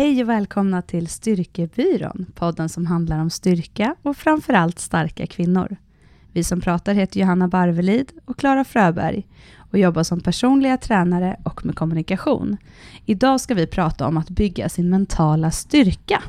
[0.00, 5.76] Hej och välkomna till Styrkebyrån, podden som handlar om styrka och framförallt starka kvinnor.
[6.32, 9.26] Vi som pratar heter Johanna Barvelid och Klara Fröberg
[9.56, 12.56] och jobbar som personliga tränare och med kommunikation.
[13.06, 16.22] Idag ska vi prata om att bygga sin mentala styrka.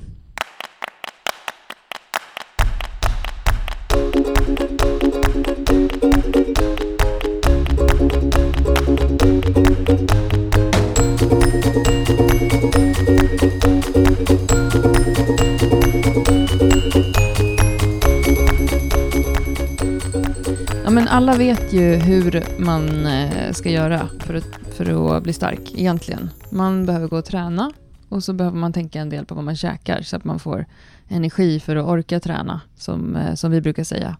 [21.21, 26.29] Alla vet ju hur man eh, ska göra för att, för att bli stark egentligen.
[26.51, 27.71] Man behöver gå och träna
[28.09, 30.65] och så behöver man tänka en del på vad man käkar så att man får
[31.07, 34.17] energi för att orka träna, som, eh, som vi brukar säga.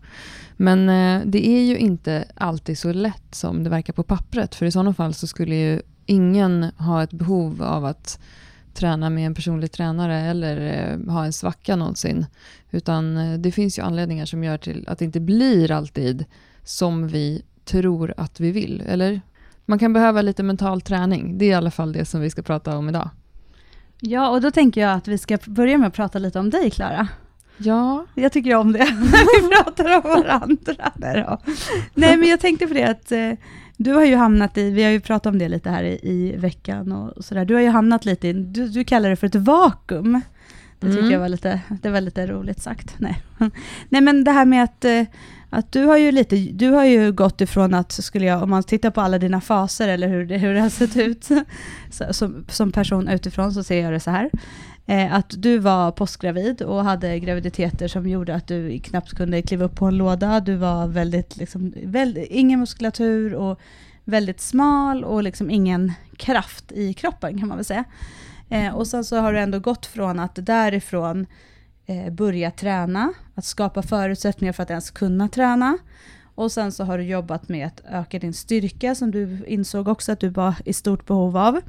[0.58, 4.66] Men eh, det är ju inte alltid så lätt som det verkar på pappret, för
[4.66, 8.20] i sådana fall så skulle ju ingen ha ett behov av att
[8.74, 12.26] träna med en personlig tränare eller ha en svacka någonsin.
[12.72, 16.26] Utan det finns ju anledningar som gör till att det inte blir alltid
[16.72, 19.22] som vi tror att vi vill, eller?
[19.66, 21.38] Man kan behöva lite mental träning.
[21.38, 23.10] Det är i alla fall det som vi ska prata om idag.
[24.00, 26.72] Ja, och då tänker jag att vi ska börja med att prata lite om dig,
[26.72, 27.08] Klara.
[27.58, 28.06] Ja.
[28.16, 30.92] Jag tycker om det, när vi pratar om varandra.
[30.96, 31.38] Nej, då.
[31.94, 33.32] Nej, men jag tänkte på det att eh,
[33.78, 36.36] du har ju hamnat i, vi har ju pratat om det lite här i, i
[36.38, 39.36] veckan och sådär, du har ju hamnat lite i, du, du kallar det för ett
[39.36, 40.22] vakuum.
[40.82, 41.12] Det tycker mm.
[41.12, 42.96] jag var lite, det var lite roligt sagt.
[42.98, 43.22] Nej.
[43.90, 45.04] Nej, men det här med att eh,
[45.54, 48.64] att du har ju lite, du har ju gått ifrån att, skulle jag, om man
[48.64, 51.30] tittar på alla dina faser eller hur det, hur det har sett ut,
[51.92, 54.30] så, som, som person utifrån så ser jag det så här.
[54.86, 59.66] Eh, att du var postgravid och hade graviditeter som gjorde att du knappt kunde kliva
[59.66, 60.40] upp på en låda.
[60.40, 63.60] Du var väldigt, liksom, väldigt, ingen muskulatur och
[64.04, 67.84] väldigt smal och liksom ingen kraft i kroppen kan man väl säga.
[68.52, 71.26] Eh, och sen så har du ändå gått från att därifrån
[71.86, 75.78] eh, börja träna, att skapa förutsättningar för att ens kunna träna.
[76.36, 80.12] Och sen så har du jobbat med att öka din styrka som du insåg också
[80.12, 81.62] att du var i stort behov av.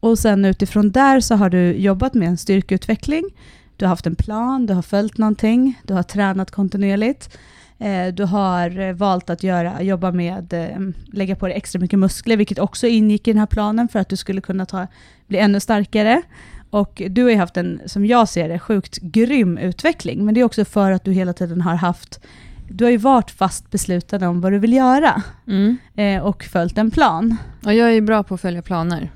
[0.00, 3.24] Och sen utifrån där så har du jobbat med en styrkeutveckling.
[3.76, 7.38] Du har haft en plan, du har följt någonting, du har tränat kontinuerligt.
[7.84, 10.78] Eh, du har valt att göra, jobba med, eh,
[11.12, 14.08] lägga på dig extra mycket muskler, vilket också ingick i den här planen för att
[14.08, 14.86] du skulle kunna ta,
[15.26, 16.22] bli ännu starkare.
[16.70, 20.24] Och du har ju haft en, som jag ser det, sjukt grym utveckling.
[20.24, 22.20] Men det är också för att du hela tiden har haft,
[22.68, 25.22] du har ju varit fast beslutad om vad du vill göra.
[25.46, 25.76] Mm.
[25.96, 27.36] Eh, och följt en plan.
[27.60, 29.10] Ja, jag är bra på att följa planer.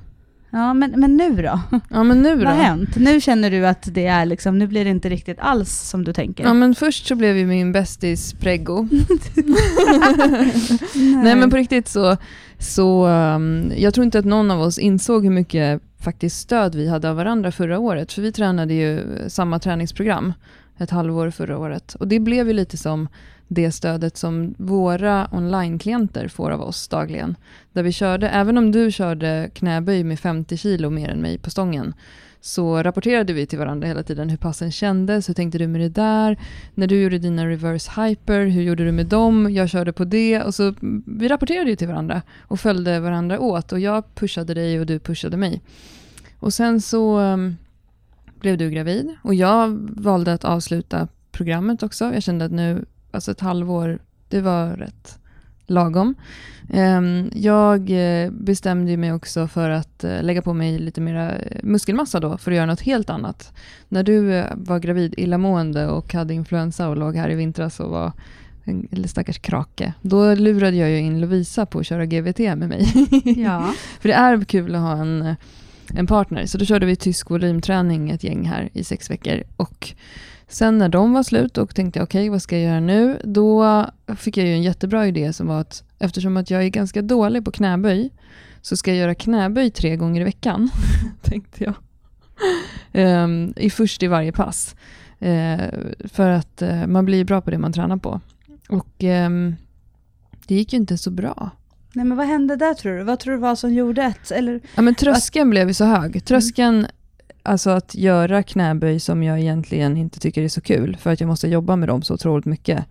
[0.50, 1.60] Ja, men, men nu då?
[1.90, 2.44] Ja, men nu då?
[2.44, 2.96] Vad har hänt?
[2.96, 6.12] Nu känner du att det är liksom, nu blir det inte riktigt alls som du
[6.12, 6.44] tänker?
[6.44, 8.88] Ja, men först så blev ju min bästis preggo.
[9.34, 10.54] Nej.
[10.94, 11.36] Nej.
[11.36, 12.16] men på riktigt så,
[12.58, 16.88] så um, jag tror inte att någon av oss insåg hur mycket faktiskt stöd vi
[16.88, 18.12] hade av varandra förra året.
[18.12, 20.32] För vi tränade ju samma träningsprogram
[20.78, 21.94] ett halvår förra året.
[21.94, 23.08] Och det blev ju lite som
[23.48, 27.36] det stödet som våra online-klienter får av oss dagligen.
[27.72, 31.50] Där vi körde, även om du körde knäböj med 50 kilo mer än mig på
[31.50, 31.94] stången,
[32.40, 35.88] så rapporterade vi till varandra hela tiden hur passen kändes, hur tänkte du med det
[35.88, 36.38] där,
[36.74, 40.42] när du gjorde dina reverse hyper, hur gjorde du med dem, jag körde på det
[40.42, 44.54] och så mm, vi rapporterade ju till varandra och följde varandra åt och jag pushade
[44.54, 45.62] dig och du pushade mig.
[46.40, 47.56] Och sen så um,
[48.40, 52.14] blev du gravid och jag valde att avsluta programmet också.
[52.14, 55.18] Jag kände att nu, alltså ett halvår, det var rätt
[55.66, 56.14] lagom.
[56.74, 62.20] Um, jag eh, bestämde mig också för att uh, lägga på mig lite mer muskelmassa
[62.20, 63.52] då, för att göra något helt annat.
[63.88, 68.12] När du var gravid, illamående och hade influensa och låg här i vintras och var
[68.90, 69.92] eller stackars krake.
[70.02, 72.92] Då lurade jag ju in Lovisa på att köra GVT med mig.
[73.36, 73.72] Ja.
[74.00, 75.36] för det är kul att ha en
[75.94, 76.46] en partner.
[76.46, 79.42] Så då körde vi tysk volymträning ett gäng här i sex veckor.
[79.56, 79.94] Och
[80.48, 83.20] sen när de var slut och tänkte okej, okay, vad ska jag göra nu?
[83.24, 87.02] Då fick jag ju en jättebra idé som var att eftersom att jag är ganska
[87.02, 88.10] dålig på knäböj
[88.62, 90.70] så ska jag göra knäböj tre gånger i veckan,
[91.22, 91.74] tänkte jag.
[92.92, 94.76] Um, i först i varje pass.
[95.22, 95.68] Uh,
[96.04, 98.20] för att uh, man blir bra på det man tränar på.
[98.68, 99.56] Och um,
[100.46, 101.50] det gick ju inte så bra.
[101.98, 103.02] Nej men vad hände där tror du?
[103.02, 104.30] Vad tror du var som gjorde ett?
[104.30, 105.50] Eller, ja men tröskeln att...
[105.50, 106.24] blev ju så hög.
[106.24, 106.90] Tröskeln, mm.
[107.42, 111.28] alltså att göra knäböj som jag egentligen inte tycker är så kul, för att jag
[111.28, 112.84] måste jobba med dem så otroligt mycket,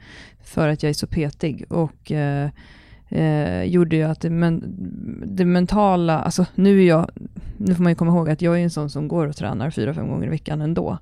[0.43, 1.65] för att jag är så petig.
[1.69, 2.49] Och eh,
[3.09, 4.63] eh, gjorde ju att det, men,
[5.25, 7.09] det mentala, alltså nu är jag,
[7.57, 9.71] nu får man ju komma ihåg att jag är en sån som går och tränar
[9.71, 10.97] fyra, fem gånger i veckan ändå.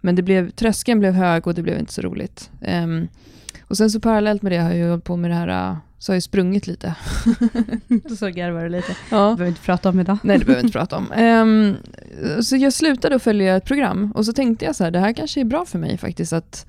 [0.00, 2.50] Men det blev, tröskeln blev hög och det blev inte så roligt.
[2.84, 3.08] Um,
[3.60, 6.16] och sen så parallellt med det har jag hållit på med det här så har
[6.16, 6.94] jag sprungit lite.
[8.18, 8.96] så garvar du lite.
[9.10, 9.16] Ja.
[9.16, 10.18] Det behöver vi inte prata om idag.
[10.22, 11.12] Nej, det behöver vi inte prata om.
[11.12, 11.76] Ehm,
[12.42, 15.12] så jag slutade att följa ett program och så tänkte jag så här, det här
[15.12, 16.66] kanske är bra för mig faktiskt att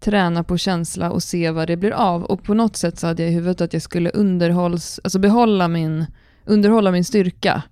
[0.00, 2.24] träna på känsla och se vad det blir av.
[2.24, 5.68] Och på något sätt så hade jag i huvudet att jag skulle underhålls, alltså behålla
[5.68, 6.06] min,
[6.44, 7.62] underhålla min styrka.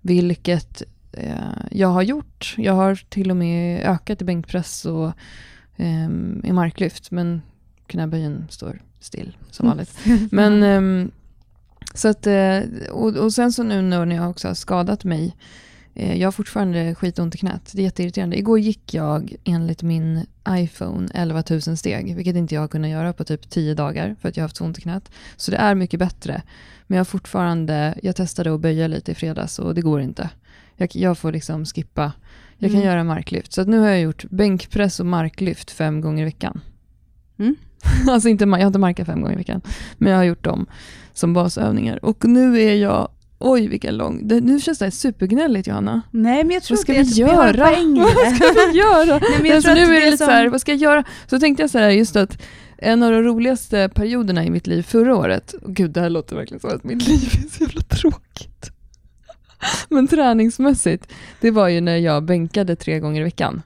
[0.00, 1.34] Vilket eh,
[1.70, 2.54] jag har gjort.
[2.58, 5.12] Jag har till och med ökat i bänkpress och
[5.76, 7.42] ehm, i marklyft, men
[7.92, 9.98] knäböjen står still som vanligt.
[10.30, 11.10] Men ehm,
[11.94, 12.60] så att, eh,
[12.90, 15.36] och, och sen så nu när jag också har skadat mig,
[15.94, 17.70] eh, jag har fortfarande skitont i knät.
[17.74, 18.38] Det är jätteirriterande.
[18.38, 23.12] Igår gick jag enligt min iPhone 11 000 steg, vilket inte jag har kunnat göra
[23.12, 25.10] på typ 10 dagar för att jag har haft så ont i knät.
[25.36, 26.42] Så det är mycket bättre.
[26.86, 30.30] Men jag har fortfarande, jag testade att böja lite i fredags och det går inte.
[30.76, 32.12] Jag, jag får liksom skippa.
[32.58, 32.88] Jag kan Mm.
[32.90, 33.52] göra marklyft.
[33.52, 36.60] Så nu har jag gjort bänkpress och marklyft fem gånger i veckan.
[37.38, 37.56] Mm.
[38.08, 39.60] alltså inte, jag har inte markat fem gånger i veckan,
[39.98, 40.66] men jag har gjort dem
[41.12, 42.04] som basövningar.
[42.04, 43.08] Och nu är jag,
[43.38, 46.02] oj vilken lång, det, nu känns det här supergnälligt Johanna.
[46.10, 47.64] Nej, men jag tror Vad ska vi en göra?
[47.96, 49.20] Vad ska vi göra?
[49.42, 51.04] Nej, alltså, nu är det det lite som- så här, vad ska jag göra?
[51.26, 52.42] Så tänkte jag så här, just att
[52.78, 56.36] en av de roligaste perioderna i mitt liv förra året, och gud det här låter
[56.36, 58.70] verkligen som att mitt liv är så jävla tråkigt.
[59.88, 63.62] Men träningsmässigt, det var ju när jag bänkade tre gånger i veckan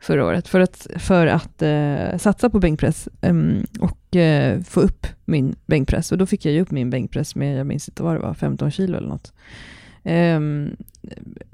[0.00, 5.06] förra året för att, för att eh, satsa på bänkpress em, och eh, få upp
[5.24, 6.12] min bänkpress.
[6.12, 8.34] Och då fick jag ju upp min bänkpress med, jag minns inte vad det var,
[8.34, 9.32] 15 kilo eller något.
[10.04, 10.76] Ehm,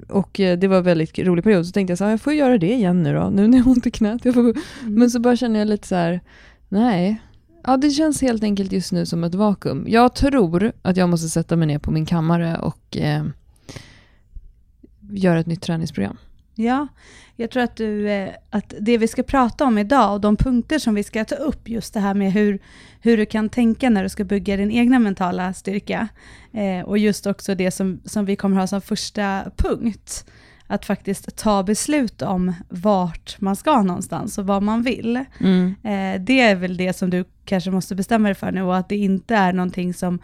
[0.07, 1.65] och eh, det var en väldigt rolig period.
[1.65, 3.65] Så tänkte jag så här, jag får göra det igen nu då, nu när jag
[3.65, 4.25] har ont i knät.
[4.25, 4.41] Jag får...
[4.41, 4.55] Mm.
[4.85, 6.21] Men så bara känner jag lite så här,
[6.69, 7.21] nej.
[7.63, 9.85] Ja, det känns helt enkelt just nu som ett vakuum.
[9.87, 13.25] Jag tror att jag måste sätta mig ner på min kammare och eh,
[15.11, 16.17] göra ett nytt träningsprogram.
[16.59, 16.87] Ja,
[17.35, 20.79] jag tror att, du, eh, att det vi ska prata om idag och de punkter
[20.79, 22.59] som vi ska ta upp, just det här med hur,
[23.01, 26.07] hur du kan tänka när du ska bygga din egna mentala styrka.
[26.53, 30.25] Eh, och just också det som, som vi kommer ha som första punkt,
[30.67, 35.15] att faktiskt ta beslut om vart man ska någonstans och vad man vill.
[35.83, 38.89] Eh, det är väl det som du kanske måste bestämma dig för nu och att
[38.89, 40.19] det inte är någonting som,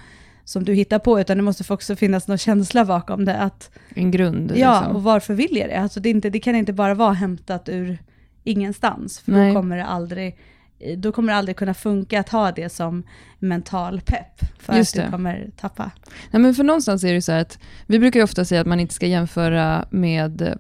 [0.45, 3.38] som du hittar på, utan det måste också finnas någon känsla bakom det.
[3.38, 4.51] Att En grund.
[4.56, 4.95] Ja, liksom.
[4.95, 5.80] och varför vill jag det?
[5.80, 7.98] Alltså det, inte, det kan inte bara vara hämtat ur
[8.44, 9.54] ingenstans, för Nej.
[9.54, 10.38] då kommer det aldrig
[10.98, 13.04] då kommer det aldrig kunna funka att ha det som
[13.40, 15.12] mental pepp, för Just att du det.
[15.12, 15.92] kommer tappa.
[16.31, 18.68] Nej, men för någonstans är det så här att vi brukar ju ofta säga att
[18.68, 20.54] man inte ska jämföra med eh,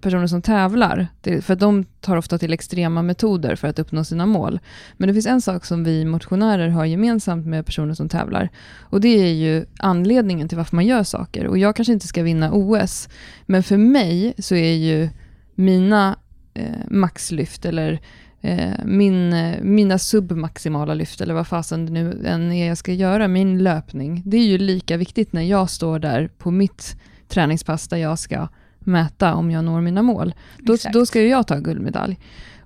[0.00, 4.04] personer som tävlar, det, för att de tar ofta till extrema metoder för att uppnå
[4.04, 4.60] sina mål.
[4.96, 8.48] Men det finns en sak som vi motionärer har gemensamt med personer som tävlar,
[8.80, 11.46] och det är ju anledningen till varför man gör saker.
[11.46, 13.08] Och jag kanske inte ska vinna OS,
[13.46, 15.08] men för mig så är ju
[15.54, 16.16] mina
[16.54, 18.00] eh, maxlyft eller
[18.40, 22.92] eh, min, eh, mina submaximala lyft, eller vad fasen det nu än är jag ska
[22.92, 26.96] göra, min löpning, det är ju lika viktigt när jag står där på mitt
[27.28, 28.48] träningspass där jag ska
[28.88, 30.34] mäta om jag når mina mål.
[30.58, 32.18] Då, då ska ju jag ta guldmedalj.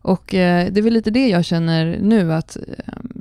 [0.02, 2.62] Och eh, det är väl lite det jag känner nu att eh,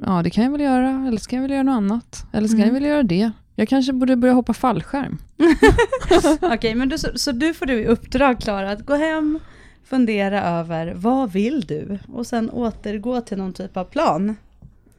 [0.06, 2.56] ja, det kan jag väl göra, eller ska jag väl göra något annat, eller ska
[2.58, 2.68] Mm.
[2.68, 3.32] jag väl göra det.
[3.56, 5.18] Jag kanske borde börja hoppa fallskärm.
[6.42, 9.40] Okej, men du, så, så du får du i uppdrag Klara att gå hem,
[9.84, 12.00] fundera över vad vill du?
[12.14, 14.36] Och sen återgå till någon typ av plan.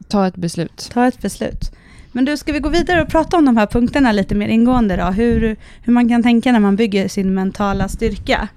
[0.07, 0.89] Ta ett beslut.
[0.93, 1.71] Ta ett beslut.
[2.15, 4.95] Men du, ska vi gå vidare och prata om de här punkterna lite mer ingående
[4.95, 5.05] då?
[5.05, 8.47] Hur, hur man kan tänka när man bygger sin mentala styrka.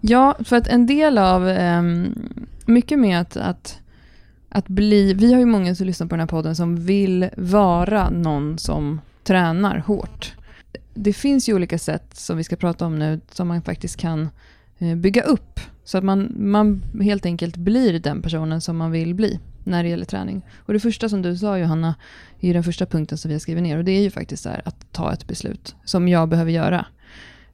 [0.00, 2.14] Ja, för att en del av, ehm,
[2.66, 3.80] mycket med att, att,
[4.48, 8.10] att bli, vi har ju många som lyssnar på den här podden som vill vara
[8.10, 10.34] någon som tränar hårt.
[10.94, 14.28] Det finns ju olika sätt som vi ska prata om nu som man faktiskt kan
[14.78, 19.14] eh, bygga upp så att man, man helt enkelt blir den personen som man vill
[19.14, 20.42] bli när det gäller träning.
[20.56, 21.94] Och det första som du sa Johanna,
[22.40, 24.42] är ju den första punkten som vi har skrivit ner och det är ju faktiskt
[24.42, 26.86] så här att ta ett beslut som jag behöver göra.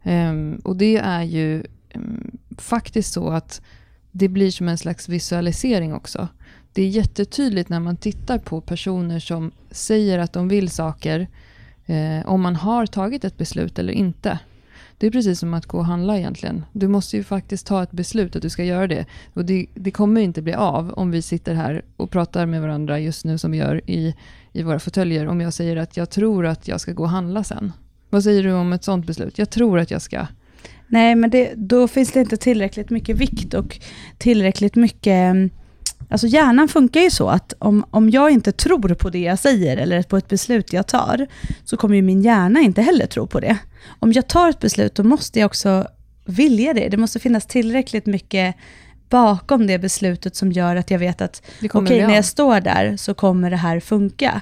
[0.02, 1.64] Um, och det är ju
[1.94, 3.62] um, faktiskt så att
[4.10, 6.28] det blir som en slags visualisering också.
[6.72, 11.28] Det är jättetydligt när man tittar på personer som säger att de vill saker,
[11.86, 14.38] eh, om man har tagit ett beslut eller inte.
[15.02, 16.64] Det är precis som att gå och handla egentligen.
[16.72, 19.06] Du måste ju faktiskt ta ett beslut att du ska göra det.
[19.34, 22.98] Och det, det kommer inte bli av om vi sitter här och pratar med varandra
[22.98, 24.14] just nu som vi gör i,
[24.52, 25.26] i våra fåtöljer.
[25.26, 27.72] Om jag säger att jag tror att jag ska gå och handla sen.
[28.10, 29.38] Vad säger du om ett sånt beslut?
[29.38, 30.26] Jag tror att jag ska.
[30.86, 33.78] Nej, men det, då finns det inte tillräckligt mycket vikt och
[34.18, 35.52] tillräckligt mycket...
[36.12, 39.76] Alltså hjärnan funkar ju så att om, om jag inte tror på det jag säger
[39.76, 41.26] eller på ett beslut jag tar,
[41.64, 43.58] så kommer ju min hjärna inte heller tro på det.
[43.98, 45.86] Om jag tar ett beslut, då måste jag också
[46.24, 46.88] vilja det.
[46.88, 48.56] Det måste finnas tillräckligt mycket
[49.08, 52.96] bakom det beslutet som gör att jag vet att okej, bli när jag står där
[52.96, 54.40] så kommer det här funka.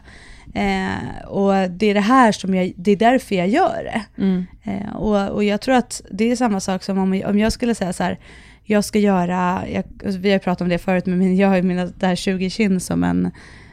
[0.54, 4.22] Eh, och det är det här som jag, det är därför jag gör det.
[4.22, 4.46] Mm.
[4.62, 7.74] Eh, och, och jag tror att det är samma sak som om, om jag skulle
[7.74, 8.18] säga så här,
[8.70, 11.62] jag ska göra, jag, alltså vi har pratat om det förut, men jag har ju
[11.62, 13.30] mina, det här 20 kin som, en,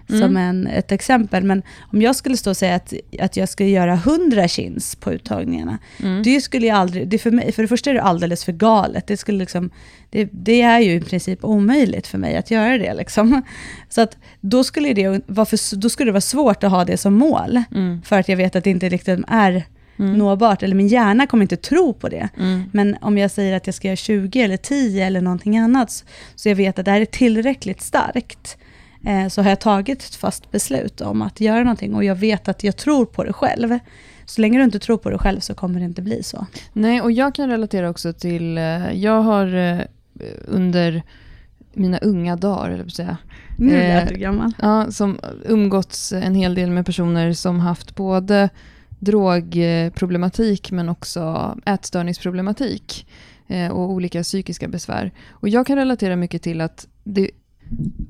[0.09, 0.21] Mm.
[0.21, 1.43] som en, ett exempel.
[1.43, 1.63] Men
[1.93, 5.77] om jag skulle stå och säga att, att jag ska göra 100 chins på uttagningarna,
[6.03, 6.23] Mm.
[6.23, 9.07] det skulle jag aldrig, det för, mig, för det första är det alldeles för galet.
[9.07, 9.69] Det, skulle liksom,
[10.09, 12.93] det, det är ju i princip omöjligt för mig att göra det.
[12.93, 13.41] Liksom.
[13.89, 16.97] Så att då skulle, det vara för, då skulle det vara svårt att ha det
[16.97, 17.63] som mål.
[17.75, 18.01] Mm.
[18.01, 19.63] För att jag vet att det inte riktigt är
[19.99, 20.13] Mm.
[20.13, 22.29] nåbart, eller min hjärna kommer inte tro på det.
[22.39, 22.63] Mm.
[22.71, 26.03] Men om jag säger att jag ska göra 20 eller 10 eller någonting annat,
[26.35, 28.57] så- jag vet att det här är tillräckligt starkt,
[29.05, 32.47] eh, så har jag tagit ett fast beslut om att göra någonting och jag vet
[32.47, 33.79] att jag tror på det själv.
[34.25, 36.45] Så länge du inte tror på det själv så kommer det inte bli så.
[36.73, 39.79] Nej, och jag kan relatera också till, eh, jag har eh,
[40.47, 41.03] under
[41.73, 43.17] mina unga dagar, eller säga,
[43.57, 44.51] Nu Eh, lät du gammal.
[44.61, 48.49] ja, som umgåtts en hel del med personer som haft både
[48.99, 53.07] drogproblematik men också ätstörningsproblematik
[53.47, 55.11] eh, och olika psykiska besvär.
[55.29, 57.29] Och jag kan relatera mycket till att det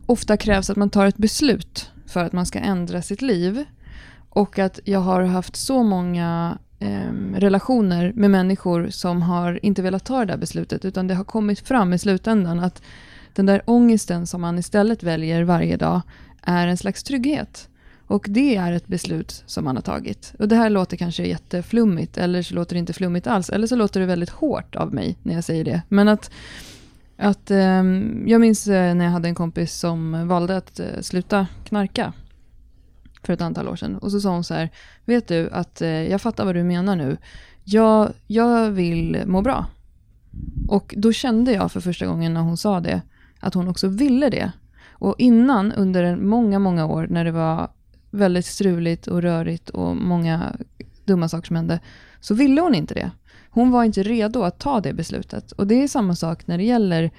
[0.05, 3.65] ofta krävs att man tar ett beslut för att man ska ändra sitt liv.
[4.29, 10.05] Och att jag har haft så många eh, relationer med människor som har inte velat
[10.05, 12.81] ta det där beslutet utan det har kommit fram i slutändan att
[13.33, 16.01] den där ångesten som man istället väljer varje dag
[16.41, 17.69] är en slags trygghet.
[18.07, 20.33] Och det är ett beslut som man har tagit.
[20.39, 23.75] Och det här låter kanske jätteflummigt, eller så låter det inte flummigt alls, eller så
[23.75, 25.81] låter det väldigt hårt av mig när jag säger det.
[25.89, 26.31] Men att,
[27.17, 31.47] att ehm, jag minns eh, när jag hade en kompis som valde att eh, sluta
[31.65, 32.13] knarka
[33.23, 33.97] för ett antal år sedan.
[33.97, 34.69] Och så sa hon så här,
[35.05, 37.17] vet du att eh, jag fattar vad du menar nu.
[37.63, 39.65] Jag, jag vill må bra.
[40.67, 43.01] Och då kände jag för första gången när hon sa det,
[43.39, 44.51] att hon också ville det.
[44.99, 47.69] Och innan, under många, många år, när det var
[48.17, 50.55] väldigt struligt och rörigt och många
[51.05, 51.79] dumma saker som hände,
[52.19, 53.11] så ville hon inte det.
[53.49, 55.51] Hon var inte redo att ta det beslutet.
[55.51, 57.11] Och det är samma sak när det gäller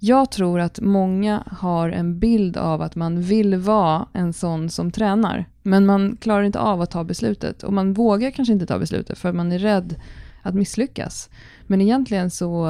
[0.00, 4.90] jag tror att många har en bild av att man vill vara en sån som
[4.90, 5.44] tränar.
[5.62, 7.62] Men man klarar inte av att ta beslutet.
[7.62, 9.96] Och man vågar kanske inte ta beslutet för man är rädd
[10.42, 11.30] att misslyckas.
[11.66, 12.68] Men egentligen så,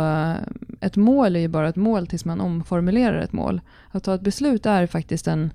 [0.80, 3.60] ett mål är ju bara ett mål tills man omformulerar ett mål.
[3.90, 5.50] Att ta ett beslut är faktiskt en,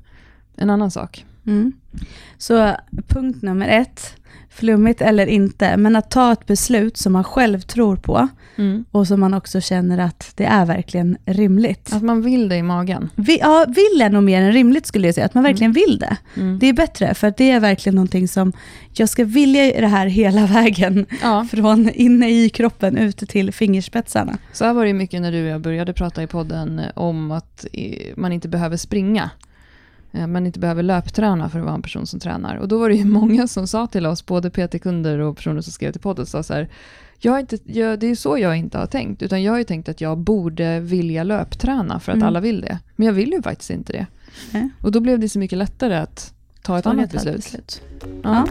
[0.56, 1.26] en annan sak.
[1.48, 1.74] Mm.
[2.38, 2.76] Så
[3.08, 4.16] punkt nummer ett,
[4.50, 8.28] flummigt eller inte, men att ta ett beslut som man själv tror på
[8.92, 11.94] och som man också känner att det är verkligen rimligt.
[11.94, 13.10] Att man vill det i magen.
[13.16, 16.00] Vi, ja, vill är nog mer än rimligt skulle jag säga, att man verkligen vill
[16.00, 16.18] det.
[16.36, 16.60] Mm.
[16.60, 18.54] Det är bättre, för det är verkligen någonting som,
[18.94, 24.38] jag ska vilja det här hela vägen, Ja, från inne i kroppen ut till fingerspetsarna.
[24.54, 27.66] så här var det mycket när du och jag började prata i podden om att
[28.16, 29.30] man inte behöver springa.
[30.14, 32.56] Eh, Man inte behöver löpträna för att vara en person som tränar.
[32.56, 35.74] Och då var det ju många som sa till oss, både PT-kunder och personer som
[35.74, 36.70] skrev till podden, sa så här,
[37.20, 39.90] jag inte, jag, det är så jag inte har tänkt, utan jag har ju tänkt
[39.90, 42.28] att jag borde vilja löpträna för att Mm.
[42.28, 42.80] alla vill det.
[42.96, 44.06] Men jag vill ju faktiskt inte det.
[44.52, 44.70] Nej.
[44.82, 47.82] Och då blev det så mycket lättare att ta ett annat ett beslut.
[48.24, 48.48] Ja.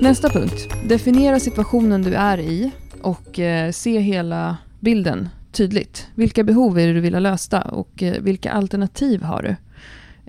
[0.00, 0.68] Nästa punkt.
[0.88, 2.70] Definiera situationen du är i
[3.04, 6.08] och eh, se hela bilden tydligt.
[6.14, 9.56] Vilka behov är det du vill ha lösta och eh, vilka alternativ har du?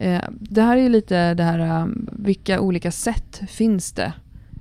[0.04, 4.14] Eh, det här är ju lite det här, vilka olika sätt finns det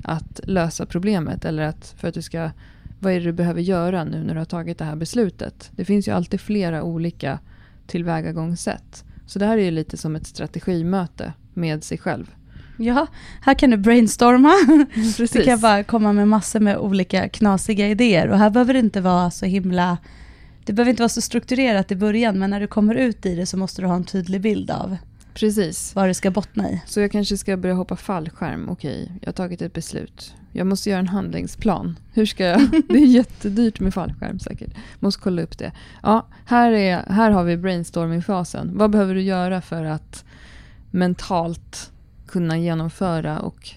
[0.04, 2.50] att lösa problemet eller att för att du ska,
[3.00, 5.71] vad är det du behöver göra nu när du har tagit det här beslutet?
[5.76, 7.38] Det finns ju alltid flera olika
[7.87, 9.04] tillvägagångssätt.
[9.26, 12.35] Så det här är ju lite som ett strategimöte med sig själv
[12.76, 13.07] ja,
[13.40, 14.52] här kan du brainstorma.
[14.95, 15.31] Precis.
[15.33, 18.28] Du kan bara komma med massor med olika knasiga idéer.
[18.28, 19.99] Och här behöver det inte vara så himla...
[20.64, 23.47] Det behöver inte vara så strukturerat i början, men när du kommer ut i det
[23.47, 24.97] så måste du ha en tydlig bild av
[25.35, 25.95] Precis.
[25.95, 26.83] vad det ska bottna i.
[26.87, 28.69] Så jag kanske ska börja hoppa fallskärm.
[28.69, 30.35] Okej, jag har tagit ett beslut.
[30.52, 31.99] Jag måste göra en handlingsplan.
[32.12, 32.61] Hur ska jag?
[32.88, 34.71] Det är jättedyrt med fallskärm säkert.
[34.99, 35.73] Måste kolla upp det.
[36.02, 38.71] Ja, här, är, här har vi brainstorming-fasen.
[38.75, 40.25] Vad behöver du göra för att
[40.90, 41.90] mentalt
[42.35, 43.71] kunna genomföra och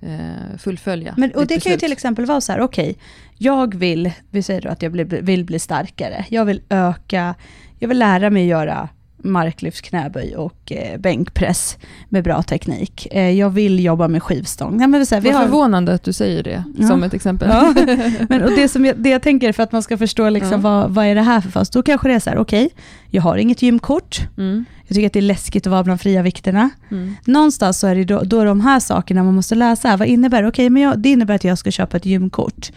[0.00, 1.80] eh, fullfölja Men, och det kan ju beslut?
[1.80, 2.96] till exempel vara så här, okej,
[3.38, 6.24] jag vill, vi säger då att jag blir, vill bli starkare.
[6.28, 7.34] Jag vill öka,
[7.78, 8.88] jag vill lära mig göra
[9.22, 11.76] marklyft, knäböj och eh, bänkpress
[12.08, 13.06] med bra teknik.
[13.10, 14.80] Eh, jag vill jobba med skivstång.
[14.80, 16.88] Ja, men vi har, förvånande att du säger det Ja.
[16.88, 17.48] som ett exempel.
[17.48, 17.74] Ja.
[18.28, 20.56] men, och det, som jag, det jag tänker för att man ska förstå liksom, Ja.
[20.58, 22.68] vad, vad är det här för fas, då kanske det är så här, okej,
[23.10, 26.22] jag har inget gymkort, Mm, jag tycker att det är läskigt att vara bland fria
[26.22, 26.70] vikterna.
[26.90, 29.96] mm, Någonstans så är det då, då de här sakerna man måste läsa.
[29.96, 30.48] Vad innebär det?
[30.48, 32.70] Okej, men jag, det innebär att jag ska köpa ett gymkort.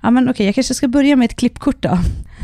[0.00, 1.98] Ja, men okej, jag kanske ska börja med ett klippkort då.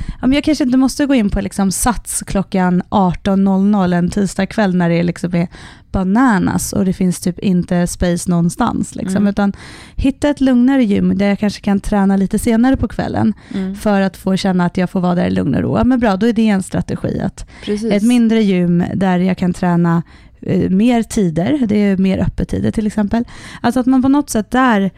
[0.09, 4.75] Ja, men jag kanske inte måste gå in på liksom sats klockan 18.00 en tisdagkväll
[4.77, 5.49] när det liksom är
[5.93, 8.95] bananas och det finns typ inte space någonstans.
[8.95, 9.27] Liksom, Mm.
[9.31, 9.53] Utan
[9.97, 13.75] hitta ett lugnare gym där jag kanske kan träna lite senare på kvällen Mm.
[13.77, 15.85] för att få känna att jag får vara där i lugn och ro.
[15.85, 17.21] Men bra, då är det en strategi.
[17.21, 17.93] Att Precis.
[17.93, 20.03] ett mindre gym där jag kan träna
[20.41, 23.25] eh, mer tider, det är mer öppettider till exempel.
[23.61, 24.91] Alltså att man på något sätt där,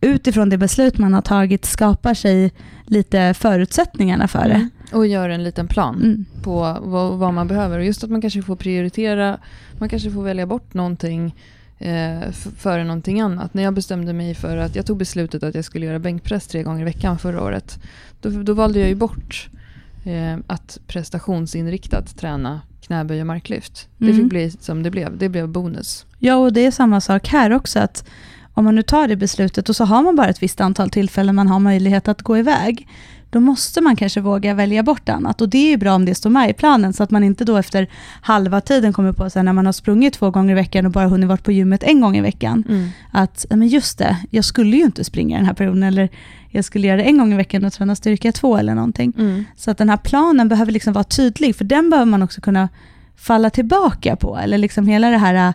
[0.00, 2.52] utifrån det beslut man har tagit, skapar sig
[2.86, 4.54] lite förutsättningarna för det.
[4.54, 4.70] Mm.
[4.92, 6.24] Och gör en liten plan Mm.
[6.42, 7.78] på vad, vad man behöver.
[7.78, 9.38] Och just att man kanske får prioritera,
[9.78, 11.34] man kanske får välja bort någonting
[11.78, 13.54] eh, före någonting annat.
[13.54, 16.62] När jag bestämde mig för att, jag tog beslutet att jag skulle göra bänkpress tre
[16.62, 17.78] gånger i veckan förra året.
[18.20, 19.48] Då, då valde jag ju bort
[20.04, 23.88] eh, att prestationsinriktat träna knäböj och marklyft.
[23.98, 24.16] Det Mm.
[24.16, 26.06] fick bli som det blev, det blev bonus.
[26.18, 27.78] Ja, och det är samma sak här också.
[27.78, 28.04] att
[28.54, 31.34] Om man nu tar det beslutet och så har man bara ett visst antal tillfällen
[31.34, 32.88] man har möjlighet att gå iväg,
[33.30, 35.40] då måste man kanske våga välja bort annat.
[35.40, 37.44] Och det är ju bra om det står med i planen, så att man inte
[37.44, 37.86] då efter
[38.22, 41.06] halva tiden kommer på sig när man har sprungit två gånger i veckan och bara
[41.08, 42.88] hunnit vara på gymmet en gång i veckan, Mm.
[43.12, 46.08] att "Ja, men just det, jag skulle ju inte springa den här perioden, eller
[46.48, 49.12] jag skulle göra det en gång i veckan och träna styrka två eller någonting.
[49.18, 49.44] Mm.
[49.56, 52.68] Så att den här planen behöver liksom vara tydlig, för den behöver man också kunna
[53.16, 54.38] falla tillbaka på.
[54.38, 55.54] Eller liksom hela det här,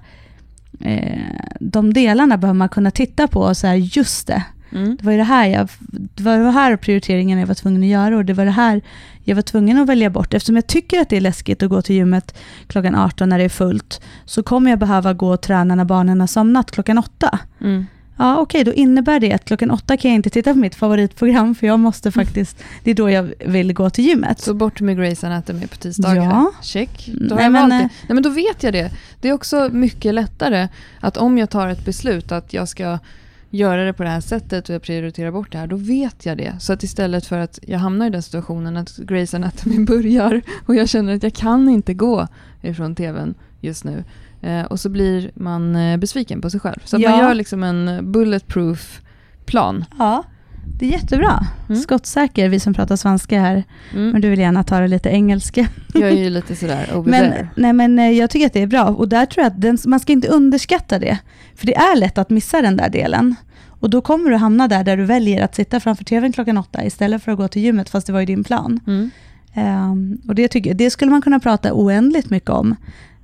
[1.60, 4.96] de delarna behöver man kunna titta på och säga just det, Mm.
[4.96, 8.18] det var det här, jag, det var det här prioriteringen jag var tvungen att göra
[8.18, 8.82] och det var det här
[9.24, 10.34] jag var tvungen att välja bort.
[10.34, 13.44] Eftersom jag tycker att det är läskigt att gå till gymmet klockan 18 när det
[13.44, 17.40] är fullt, så kommer jag behöva gå och träna när barnen har somnat klockan 8.
[17.62, 17.86] Mm.
[18.18, 21.56] Ja, okej, då innebär det att klockan 8 kan jag inte titta på mitt favoritprogram,
[21.56, 24.40] för jag måste faktiskt, det är då jag vill gå till gymmet.
[24.40, 26.16] Så bort med Grey's Anatomy på tisdagar.
[26.24, 26.52] Ja.
[26.62, 27.08] Check.
[27.08, 28.92] Mm, Då nej, men, eh, Nej, men då vet jag det.
[29.22, 30.68] Det är också mycket lättare
[31.00, 33.00] att om jag tar ett beslut att jag ska
[33.50, 36.38] göra det på det här sättet och jag prioriterar bort det här, då vet jag
[36.38, 36.54] det.
[36.60, 40.76] Så att istället för att jag hamnar i den situationen att Grey's Anatomy börjar och
[40.76, 42.28] jag känner att jag kan inte gå
[42.62, 44.04] ifrån tvn just nu.
[44.46, 46.80] Eh, och så blir man eh, besviken på sig själv.
[46.86, 47.22] Så att man Ja.
[47.28, 49.02] gör liksom en bulletproof
[49.46, 49.86] plan.
[50.00, 50.24] Ja,
[50.80, 51.46] det är jättebra.
[51.70, 51.82] Mm.
[51.82, 54.22] Skottsäker, vi som pratar svenska här, men Mm.
[54.22, 55.68] du vill gärna ta det lite engelska.
[55.94, 57.48] Jag är ju lite sådär over Men, there.
[57.56, 59.78] nej, men eh, jag tycker att det är bra och där tror jag att den,
[59.86, 61.18] man ska inte underskatta det.
[61.56, 63.36] För det är lätt att missa den där delen.
[63.80, 66.84] Och då kommer du hamna där, där du väljer att sitta framför tvn klockan åtta
[66.86, 68.80] istället för att gå till gymmet, fast det var ju din plan.
[68.88, 69.10] Mm.
[69.54, 72.76] Ehm, och det, tycker, det skulle man kunna prata oändligt mycket om.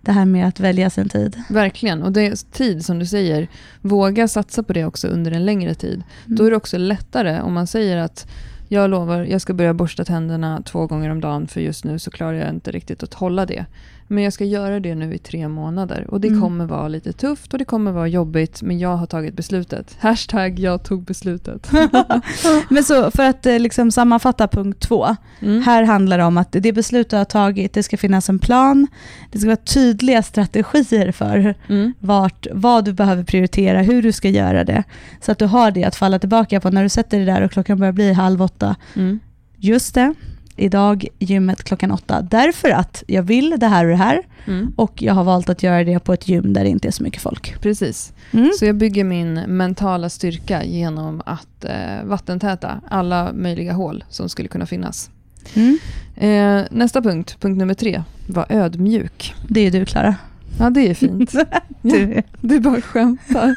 [0.01, 1.41] Det här med att välja sin tid.
[1.49, 3.47] Verkligen, och det är tid som du säger.
[3.81, 6.03] Våga satsa på det också under en längre tid.
[6.25, 8.27] Då är det också lättare om man säger att
[8.67, 12.11] jag lovar, jag ska börja borsta tänderna två gånger om dagen för just nu så
[12.11, 13.65] klarar jag inte riktigt att hålla det.
[14.11, 16.41] Men jag ska göra det nu i tre månader och det Mm.
[16.41, 19.97] kommer vara lite tufft och det kommer vara jobbigt men jag har tagit beslutet.
[19.99, 21.71] Hashtag jag tog beslutet.
[22.69, 25.15] Men så för att eh, liksom sammanfatta punkt två.
[25.41, 25.61] Mm.
[25.61, 28.87] Här handlar det om att det beslut du har tagit, det ska finnas en plan,
[29.31, 31.93] det ska vara tydliga strategier för Mm.
[31.99, 34.83] vart, vad du behöver prioritera, hur du ska göra det.
[35.21, 37.51] Så att du har det att falla tillbaka på när du sätter dig där och
[37.51, 38.75] klockan börjar bli halv åtta.
[38.95, 39.19] Mm.
[39.57, 40.13] Just det,
[40.61, 42.21] idag gymmet klockan åtta.
[42.21, 44.73] Därför att jag vill det här och det här Mm.
[44.75, 47.03] och jag har valt att göra det på ett gym där det inte är så
[47.03, 47.61] mycket folk.
[47.61, 48.13] Precis.
[48.31, 48.49] Mm.
[48.59, 54.47] Så jag bygger min mentala styrka genom att eh, vattentäta alla möjliga hål som skulle
[54.47, 55.09] kunna finnas.
[55.53, 55.77] Mm.
[56.15, 59.35] Eh, nästa punkt, punkt nummer tre, var ödmjuk.
[59.49, 60.15] Det är du Klara.
[60.59, 61.33] Ja, det är fint.
[61.83, 63.55] Ja, Du, du bara skämtar.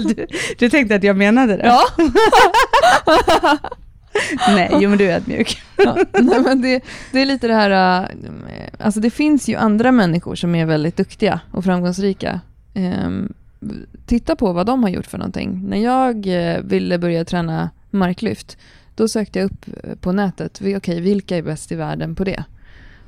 [0.14, 0.26] du,
[0.58, 1.66] du tänkte att jag menade det?
[1.66, 1.82] Ja.
[4.48, 5.62] Nej, jo men du är ödmjuk.
[5.76, 5.96] ja.
[6.12, 8.08] Nej, men det, det är lite det här, äh,
[8.78, 12.40] alltså det finns ju andra människor som är väldigt duktiga och framgångsrika.
[12.74, 13.32] Ehm,
[14.06, 15.68] titta på vad de har gjort för någonting.
[15.68, 18.58] När jag eh, ville börja träna marklyft,
[18.94, 22.44] då sökte jag upp eh, på nätet, okej, vilka är bäst i världen på det?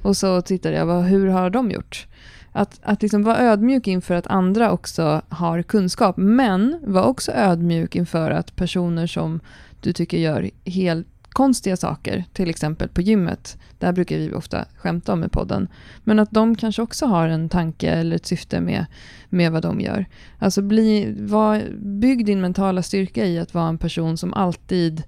[0.02, 2.06] Och så tittade jag, vad, hur har de gjort?
[2.52, 7.96] Att, att liksom vara ödmjuk inför att andra också har kunskap, men var också ödmjuk
[7.96, 9.40] inför att personer som
[9.80, 11.06] du tycker gör helt
[11.38, 15.68] konstiga saker, till exempel på gymmet, där brukar vi ofta skämta om i podden,
[16.04, 18.86] men att de kanske också har en tanke eller ett syfte med,
[19.28, 20.06] med vad de gör.
[20.38, 25.02] Alltså bli, var, bygg din mentala styrka i att vara en person som alltid,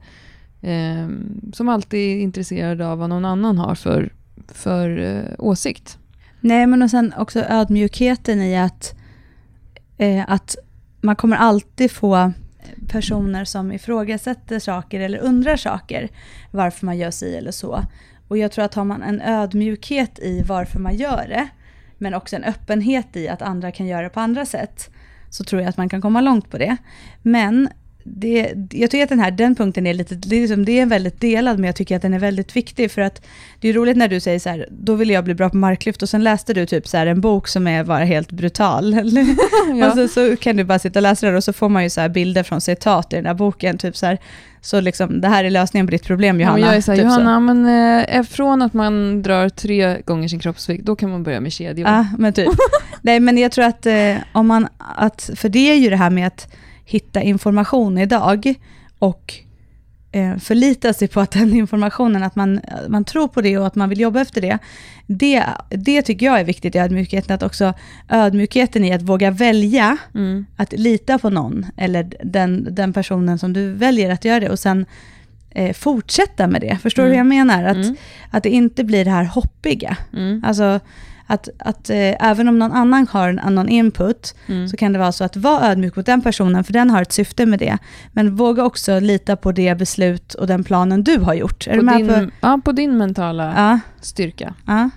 [0.61, 1.09] eh,
[1.53, 4.13] som alltid är intresserad av vad någon annan har för,
[4.49, 5.99] för eh, åsikt.
[6.41, 8.95] Nej, men och sen också ödmjukheten i att,
[9.99, 10.57] eh, att
[11.01, 12.33] man kommer alltid få
[12.89, 16.09] personer som ifrågasätter saker eller undrar saker,
[16.51, 17.85] varför man gör si eller så.
[18.29, 21.49] Och jag tror att har man en ödmjukhet i varför man gör det,
[21.99, 24.91] men också en öppenhet i att andra kan göra det på andra sätt,
[25.31, 26.77] så tror jag att man kan komma långt på det.
[27.23, 27.69] Men
[28.05, 30.87] det, jag tycker att den här den punkten är lite, det är, liksom, det är
[30.87, 33.23] väldigt delad, men jag tycker att den är väldigt viktig, för att
[33.61, 36.03] det är roligt när du säger så här, då vill jag bli bra på marklyft,
[36.03, 38.95] och sen läste du typ så här en bok som är bara helt brutal.
[39.75, 39.89] ja.
[39.89, 41.91] Och så, så kan du bara sitta och läsa den, och så får man ju
[41.91, 44.19] så bilder från citat i den här boken, typ så här,
[44.61, 46.59] så liksom, det här är lösningen på ditt problem Johanna.
[46.59, 47.41] Ja, jag är så här, typ Johanna, så.
[47.41, 51.53] men eh, från att man drar tre gånger sin kroppsvikt, då kan man börja med
[51.53, 51.89] kedjor.
[51.89, 52.49] Ja, men typ.
[53.03, 56.11] Nej, men jag tror att eh, om man, att, för det är ju det här
[56.11, 56.49] med att
[56.91, 58.55] hitta information idag
[58.99, 59.35] och
[60.13, 63.75] eh, förlita sig på att den informationen, att man, man tror på det och att
[63.75, 64.59] man vill jobba efter det.
[65.07, 67.75] Det, det tycker jag är viktigt i ödmjukheten, att också
[68.09, 70.47] ödmjukheten i att våga välja mm.
[70.57, 74.59] att lita på någon, eller den, den personen som du väljer att göra det, och
[74.59, 74.87] sen
[75.51, 76.79] eh, fortsätta med det.
[76.83, 77.11] Förstår mm.
[77.11, 77.65] du hur jag menar?
[77.65, 77.97] Att, mm.
[78.31, 79.97] att det inte blir det här hoppiga.
[80.13, 80.45] Mm.
[80.47, 80.81] Alltså,
[81.31, 84.69] att, att eh, även om någon annan har en annan input, mm.
[84.69, 87.13] så kan det vara så att vara ödmjuk mot den personen, för den har ett
[87.13, 87.79] syfte med det.
[88.13, 91.67] Men våga också lita på det beslut och den planen du har gjort.
[91.67, 92.31] Är på, din, på?
[92.41, 93.81] Ja, på din mentala ja.
[94.01, 94.55] styrka.
[94.67, 94.91] Ja.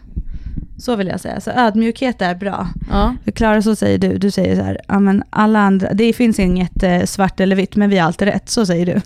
[0.78, 1.42] Så vill jag säga.
[1.42, 2.68] Så ödmjukhet är bra.
[2.90, 3.16] Ja.
[3.24, 6.40] För Klara, så säger du, du säger så här, ja men alla andra, det finns
[6.40, 8.50] inget eh, svart eller vitt, men vi har alltid rätt.
[8.50, 9.02] Så säger du.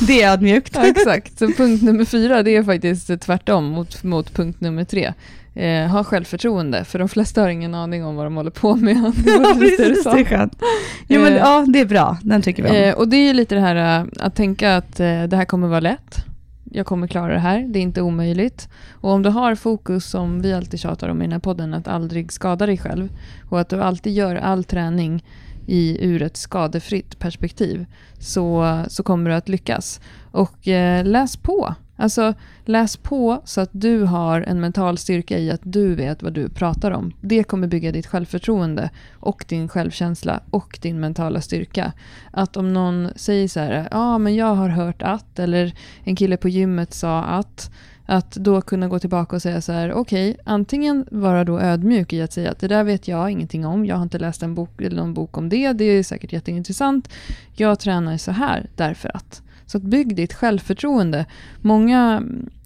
[0.06, 0.74] det är ödmjukt.
[0.74, 1.38] Ja, exakt.
[1.38, 5.12] Så punkt nummer fyra, det är faktiskt tvärtom mot, mot punkt nummer tre
[5.60, 8.96] eh, ha självförtroende, för de flesta har ingen aning om vad de håller på med.
[9.26, 10.62] Ja, precis, det är skönt.
[11.08, 12.76] Jo, men, eh, ja, det är bra, den tycker vi om.
[12.76, 16.24] Eh, och det är lite det här att tänka att det här kommer vara lätt.
[16.72, 18.68] Jag kommer klara det här, det är inte omöjligt.
[18.90, 21.88] Och om du har fokus, som vi alltid tjatar om i den här podden, att
[21.88, 23.08] aldrig skada dig själv
[23.50, 25.24] och att du alltid gör all träning
[25.66, 27.86] i, ur ett skadefritt perspektiv
[28.18, 30.00] så, så kommer du att lyckas.
[30.30, 31.74] Och eh, läs på.
[32.00, 32.34] Alltså
[32.64, 36.48] läs på så att du har en mental styrka i att du vet vad du
[36.48, 37.12] pratar om.
[37.20, 41.92] Det kommer bygga ditt självförtroende och din självkänsla och din mentala styrka.
[42.30, 46.36] Att om någon säger så här, ja men jag har hört att, eller en kille
[46.36, 47.70] på gymmet sa att,
[48.06, 52.12] att då kunna gå tillbaka och säga så här, okej, okay, antingen vara då ödmjuk
[52.12, 54.54] i att säga att det där vet jag ingenting om, jag har inte läst en
[54.54, 57.08] bok eller någon bok om det, det är säkert jätteintressant.
[57.54, 59.42] Jag tränar så här därför att.
[59.70, 61.26] Så att bygg ditt självförtroende.
[61.60, 62.22] Många,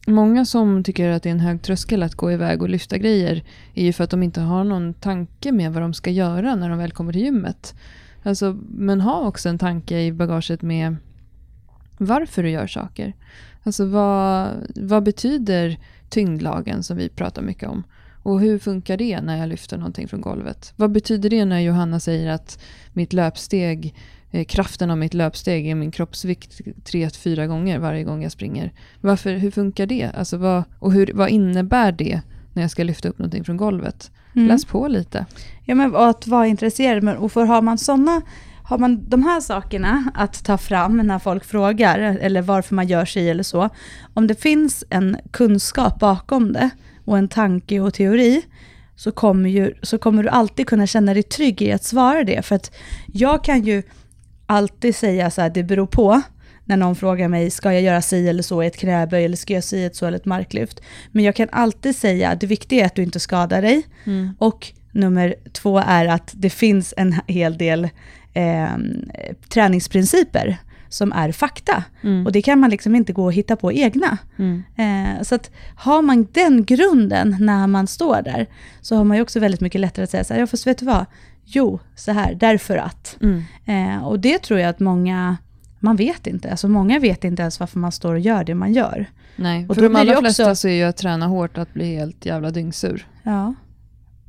[0.06, 3.44] många som tycker att det är en hög tröskel att gå iväg och lyfta grejer
[3.74, 6.68] är ju för att de inte har någon tanke med vad de ska göra när
[6.68, 7.74] de väl kommer till gymmet.
[8.22, 10.96] Alltså, men ha också en tanke i bagaget med
[11.98, 13.12] varför du gör saker.
[13.62, 17.82] Alltså vad, vad betyder tyngdlagen som vi pratar mycket om?
[18.22, 20.72] Och hur funkar det när jag lyfter någonting från golvet?
[20.76, 22.58] Vad betyder det när Johanna säger att
[22.92, 23.94] mitt löpsteg
[24.48, 28.72] kraften av mitt löpsteg är min kroppsvikt tre, fyra gånger varje gång jag springer.
[29.00, 30.10] Varför, hur funkar det?
[30.14, 32.20] Alltså vad, och hur, vad innebär det
[32.52, 34.10] när jag ska lyfta upp någonting från golvet?
[34.36, 34.48] Mm.
[34.48, 35.26] Läs på lite.
[35.64, 37.02] Ja, men att vara intresserad.
[37.02, 38.22] Men, och för har man sådana
[38.66, 43.04] har man de här sakerna att ta fram när folk frågar, eller varför man gör
[43.04, 43.68] sig eller så,
[44.14, 46.70] om det finns en kunskap bakom det,
[47.04, 48.42] och en tanke och teori,
[48.96, 52.42] så kommer, ju, så kommer du alltid kunna känna dig trygg i att svara det.
[52.42, 52.74] För att
[53.06, 53.82] jag kan ju
[54.46, 56.22] alltid säga så här, det beror på,
[56.64, 59.54] när någon frågar mig, ska jag göra si eller så i ett knäböj, eller ska
[59.54, 60.80] jag si ett så eller ett marklyft?
[61.12, 63.82] Men jag kan alltid säga, det viktiga är att du inte skadar dig.
[64.04, 64.34] Mm.
[64.38, 67.88] Och nummer två är att det finns en hel del
[68.32, 68.68] eh,
[69.48, 71.84] träningsprinciper som är fakta.
[72.02, 72.26] Mm.
[72.26, 74.18] Och det kan man liksom inte gå och hitta på egna.
[74.38, 74.62] Mm.
[74.76, 78.46] Eh, så att har man den grunden när man står där,
[78.80, 80.78] så har man ju också väldigt mycket lättare att säga så här, ja fast vet
[80.78, 81.06] du vad,
[81.44, 83.18] jo, så här, därför att.
[83.20, 83.42] Mm.
[83.64, 85.36] Eh, och det tror jag att många,
[85.78, 86.50] man vet inte.
[86.50, 89.06] Alltså många vet inte ens varför man står och gör det man gör.
[89.36, 92.26] Nej, och för de allra flesta så är ju att träna hårt att bli helt
[92.26, 93.06] jävla dyngsur.
[93.22, 93.54] Ja.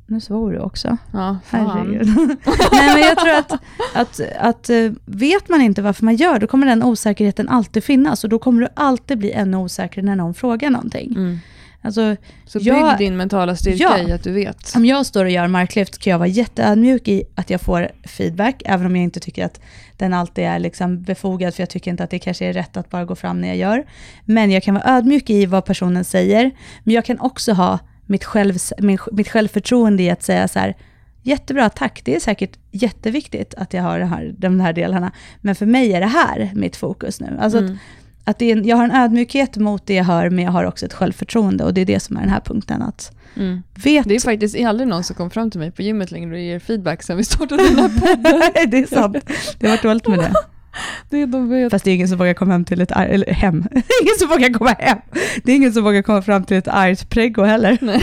[0.08, 0.96] Nu svor du också.
[1.12, 1.90] Ja, fan.
[2.72, 3.52] Nej, men jag tror att,
[3.94, 8.24] att, att eh, vet man inte varför man gör, då kommer den osäkerheten alltid finnas.
[8.24, 11.12] Och då kommer du alltid bli ännu osäkrare när någon frågar någonting.
[11.16, 11.38] Mm.
[11.82, 14.76] Alltså, så bygg jag, din mentala styrka ja, i att du vet.
[14.76, 18.62] Om jag står och gör marklyft kan jag vara jätteödmjuk i att jag får feedback,
[18.64, 19.60] även om jag inte tycker att
[19.96, 22.90] den alltid är liksom befogad, för jag tycker inte att det kanske är rätt att
[22.90, 23.86] bara gå fram när jag gör.
[24.24, 26.50] Men jag kan vara ödmjuk i vad personen säger,
[26.84, 30.76] men jag kan också ha mitt, själv, min, mitt självförtroende i att säga så här,
[31.22, 35.66] jättebra, tack, det är säkert jätteviktigt att jag har här, de här delarna, men för
[35.66, 37.38] mig är det här mitt fokus nu.
[37.40, 37.72] Alltså mm.
[37.72, 37.78] att,
[38.26, 40.86] att det är, jag har en ödmjukhet mot det jag hör, men jag har också
[40.86, 41.64] ett självförtroende.
[41.64, 42.82] Och det är det som är den här punkten.
[42.82, 43.62] Att mm.
[43.74, 44.08] vet...
[44.08, 46.58] Det är faktiskt aldrig någon som kom fram till mig på gymmet längre och ger
[46.58, 48.42] feedback sen vi startade den här podden.
[48.70, 49.16] det är sant.
[49.58, 50.32] Det har varit dåligt med det.
[51.10, 51.70] Det är de.
[51.70, 53.56] Fast det är ingen som vågar komma hem till ett ar- eller hem.
[54.02, 54.98] Ingen som vågar komma hem.
[55.44, 57.78] Det är ingen som vågar komma fram till ett argt preggo heller.
[57.80, 58.02] Nej,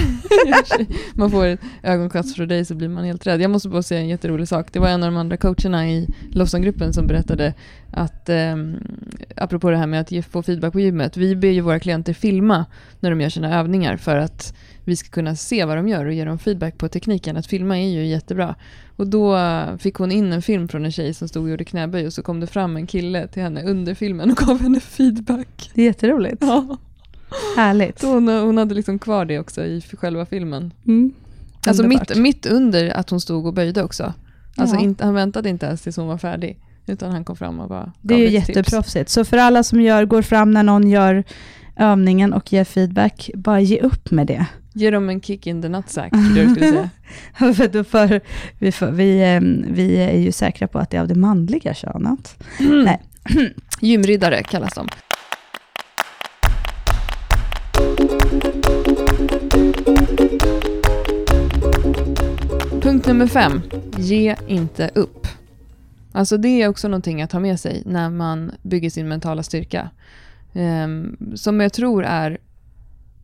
[1.13, 3.41] man får ett ögonkast från dig så blir man helt rädd.
[3.41, 4.67] Jag måste bara säga en jätterolig sak.
[4.71, 7.53] Det var en av de andra coacherna i Lofsson-gruppen som berättade
[7.93, 8.55] att, eh,
[9.35, 12.13] apropå det här med att ge, få feedback på gymmet, vi ber ju våra klienter
[12.13, 12.65] filma
[12.99, 14.53] när de gör sina övningar för att
[14.83, 17.37] vi ska kunna se vad de gör och ge dem feedback på tekniken.
[17.37, 18.55] Att filma är ju jättebra.
[18.95, 19.37] Och då
[19.79, 22.23] fick hon in en film från en tjej som stod och gjorde knäböj och så
[22.23, 25.71] kom det fram en kille till henne under filmen och gav henne feedback.
[25.73, 26.37] Det är jätteroligt.
[26.41, 26.77] Ja.
[27.55, 27.99] Härligt.
[27.99, 30.73] Så hon, hon hade liksom kvar det också i själva filmen.
[30.85, 31.13] Mm.
[31.67, 34.13] Alltså mitt, mitt under att hon stod och böjde också.
[34.55, 34.81] Alltså Ja.
[34.81, 36.59] inte, han väntade inte ens tills hon var färdig.
[36.87, 38.49] Utan han kom fram och bara Det är ju tips.
[38.49, 39.09] jätteproffsigt.
[39.09, 41.23] Så för alla som gör, går fram när någon gör
[41.77, 44.45] övningen och ger feedback, bara ge upp med det.
[44.73, 46.89] Ge dem en kick in the nutsack, du skulle säga.
[47.53, 48.21] för då för,
[48.59, 51.73] vi, för, vi, ehm, vi är ju säkra på att det är av det manliga
[51.73, 52.43] könet.
[52.59, 53.01] Nej.
[53.81, 54.87] Gymriddare kallas de.
[62.81, 63.61] Punkt nummer fem.
[63.97, 65.27] Ge inte upp.
[66.15, 69.89] Alltså det är också någonting att ha med sig när man bygger sin mentala styrka.
[70.53, 72.37] Ehm, som jag tror är,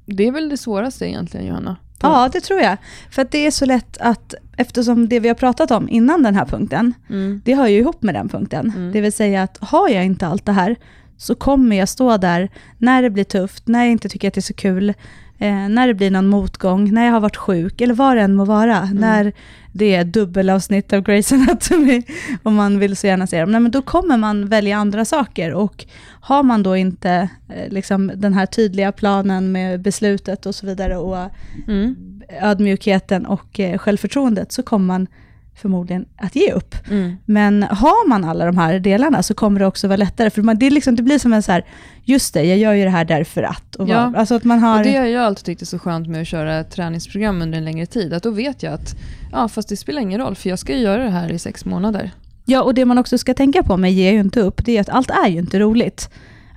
[0.05, 1.75] det är väl det svåraste egentligen Johanna?
[2.01, 2.77] Ja, det tror jag.
[3.11, 6.35] För att det är så lätt att, eftersom det vi har pratat om innan den
[6.35, 7.41] här punkten, Mm.
[7.45, 8.73] det hör ju ihop med den punkten.
[8.75, 8.91] Mm.
[8.91, 10.75] Det vill säga att har jag inte allt det här,
[11.17, 14.39] så kommer jag stå där när det blir tufft, när jag inte tycker att det
[14.39, 14.93] är så kul,
[15.39, 18.35] eh, när det blir någon motgång, när jag har varit sjuk, eller vad det än
[18.35, 19.33] må vara, när
[19.71, 22.01] det är dubbelavsnitt av Grey's Anatomy,
[22.43, 25.53] om man vill så gärna se dem, Nej, men då kommer man välja andra saker.
[25.53, 25.85] Och
[26.21, 30.97] har man då inte eh, liksom, den här tydliga planen med beslutet och så vidare,
[30.97, 31.17] och
[31.67, 31.95] Mm.
[32.41, 35.07] ödmjukheten och eh, självförtroendet, så kommer man
[35.61, 36.75] förmodligen att ge upp.
[36.89, 37.15] Mm.
[37.25, 40.29] Men har man alla de här delarna så kommer det också vara lättare.
[40.29, 41.65] För man, det, liksom, det blir som en så här,
[42.03, 43.75] just det, jag gör ju det här därför att.
[43.75, 44.05] Och Ja.
[44.05, 44.77] vad- alltså att man har...
[44.77, 47.65] Och det har jag alltid tyckt är så skönt med att köra träningsprogram under en
[47.65, 48.13] längre tid.
[48.13, 48.95] Att då vet jag att,
[49.31, 51.65] ja fast det spelar ingen roll för jag ska ju göra det här i sex
[51.65, 52.11] månader.
[52.45, 54.81] Ja, och det man också ska tänka på med ge ju inte upp, det är
[54.81, 56.09] att allt är ju inte roligt.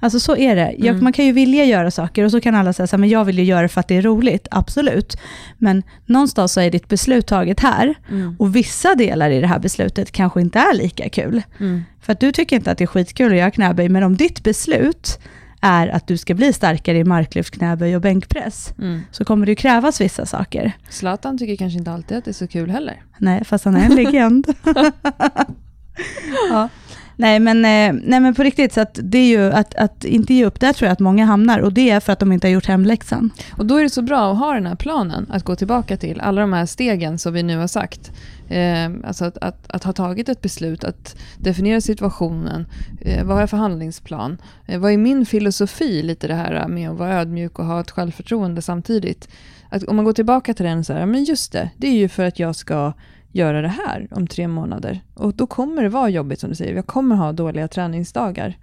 [0.03, 0.75] Alltså så är det.
[0.79, 1.05] Jag, Mm.
[1.05, 3.25] Man kan ju vilja göra saker och så kan alla säga så här, men jag
[3.25, 4.49] vill ju göra det för att det är roligt.
[4.51, 5.17] Absolut.
[5.59, 7.95] Men någonstans så är ditt beslut taget här.
[8.11, 8.37] Mm.
[8.39, 11.43] Och vissa delar i det här beslutet kanske inte är lika kul.
[11.61, 11.83] Mm.
[12.01, 14.43] För att du tycker inte att det är skitkul att göra knäböj, men om ditt
[14.43, 15.19] beslut
[15.61, 19.01] är att du ska bli starkare i marklyft, knäböj och bänkpress, Mm.
[19.11, 20.73] så kommer det ju krävas vissa saker.
[20.91, 23.03] Zlatan tycker kanske inte alltid att det är så kul heller.
[23.19, 24.47] Nej, fast han är en legend.
[26.51, 26.69] ja.
[27.17, 30.35] Nej men, eh, nej men på riktigt, så att det är ju att, att inte
[30.35, 31.59] ge upp, där tror jag att många hamnar.
[31.59, 33.31] Och det är för att de inte har gjort hemläxan.
[33.59, 36.21] Och då är det så bra att ha den här planen att gå tillbaka till.
[36.21, 38.13] Alla de här stegen som vi nu har sagt.
[38.49, 42.67] Eh, alltså att, att, att ha tagit ett beslut, att definiera situationen.
[43.01, 44.39] Eh, vad har jag för handlingsplan?
[44.67, 47.91] Eh, vad är min filosofi lite det här med att vara ödmjuk och ha ett
[47.91, 49.29] självförtroende samtidigt?
[49.69, 52.09] Att om man går tillbaka till den så här, men just det, det är ju
[52.09, 52.93] för att jag ska
[53.33, 55.01] göra det här om tre månader.
[55.15, 56.75] Och då kommer det vara jobbigt som du säger.
[56.75, 58.59] Jag kommer ha dåliga träningsdagar.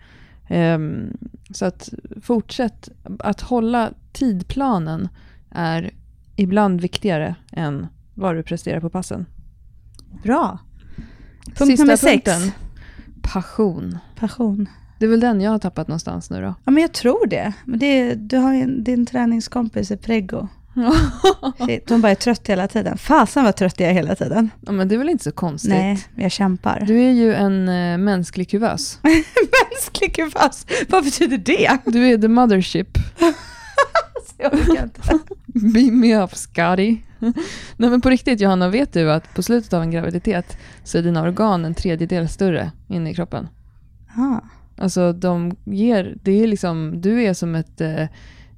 [0.48, 1.18] Ehm,
[1.52, 1.90] så att
[2.22, 5.08] fortsätt att hålla tidplanen
[5.50, 5.92] är
[6.36, 9.26] ibland viktigare än vad du presterar på passen.
[10.24, 10.60] Bra.
[11.46, 12.12] Punkt Sista nummer sex.
[12.14, 12.52] punkten.
[13.22, 13.98] Passion.
[14.16, 14.70] Passion.
[15.00, 16.56] Det är väl den jag har tappat någonstans nu då.
[16.66, 17.54] Ja men jag tror det.
[17.66, 20.48] Men det du har en, din träningskompis är preggo.
[21.66, 22.98] Shit, hon bara är trött hela tiden.
[22.98, 24.50] Fasen vad trött jag är hela tiden.
[24.66, 25.72] ja, men det är väl inte så konstigt.
[25.72, 26.84] Nej, jag kämpar.
[26.88, 29.00] Du är ju en eh, mänsklig kuvös.
[29.72, 31.78] Mänsklig kuvös, vad betyder det?
[31.86, 32.88] Du är the mothership.
[34.42, 35.02] Jag orkar inte.
[35.46, 36.98] Beam me up Scotty.
[37.78, 41.02] Nej men på riktigt Johanna, vet du att på slutet av en graviditet så är
[41.02, 43.48] dina organ en tredjedel större inne i kroppen?
[44.18, 44.40] Ah.
[44.78, 48.06] Alltså de ger, det är liksom, du är som ett eh,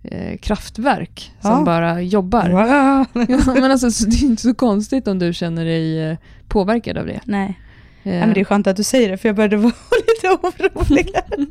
[0.03, 1.63] eh, kraftverk som Ja.
[1.65, 2.49] bara jobbar.
[2.49, 3.05] Wow.
[3.29, 6.97] Ja, men alltså, så det är inte så konstigt om du känner dig eh, påverkad
[6.97, 7.19] av det.
[7.23, 7.59] Nej.
[8.03, 9.73] Eh, Ja, men det är skönt att du säger det, för jag började vara
[10.07, 11.09] lite orolig.